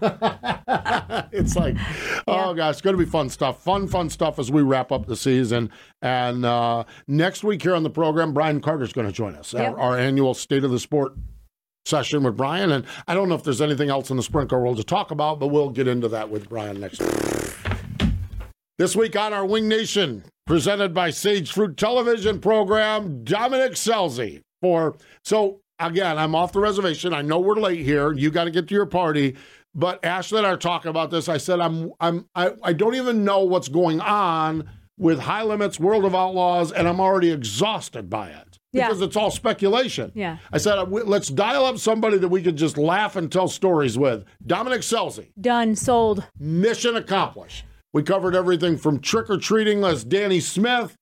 [1.32, 1.76] it's like,
[2.26, 5.06] oh gosh, it's going to be fun stuff, fun, fun stuff as we wrap up
[5.06, 5.70] the season.
[6.00, 9.72] And uh, next week here on the program, Brian Carter's going to join us, Yep.
[9.74, 11.14] our, our annual State of the Sport
[11.84, 12.72] session with Brian.
[12.72, 15.10] And I don't know if there's anything else in the sprint car world to talk
[15.12, 17.41] about, but we'll get into that with Brian next week.
[18.82, 24.40] This week on our Wing Nation, presented by Sage Fruit Television program, Dominic Scelzi.
[24.60, 27.14] For so again, I'm off the reservation.
[27.14, 28.12] I know we're late here.
[28.12, 29.36] You got to get to your party.
[29.72, 31.28] But Ashley and I are talking about this.
[31.28, 34.68] I said I'm I'm I, I don't even know what's going on
[34.98, 38.88] with High Limits, World of Outlaws, and I'm already exhausted by it Yeah.
[38.88, 40.10] because it's all speculation.
[40.16, 40.38] Yeah.
[40.52, 43.96] I said, uh, let's dial up somebody that we could just laugh and tell stories
[43.96, 44.24] with.
[44.44, 45.28] Dominic Scelzi.
[45.40, 45.76] Done.
[45.76, 46.24] Sold.
[46.36, 47.64] Mission accomplished.
[47.92, 50.96] We covered everything from trick or treating as Danny Smith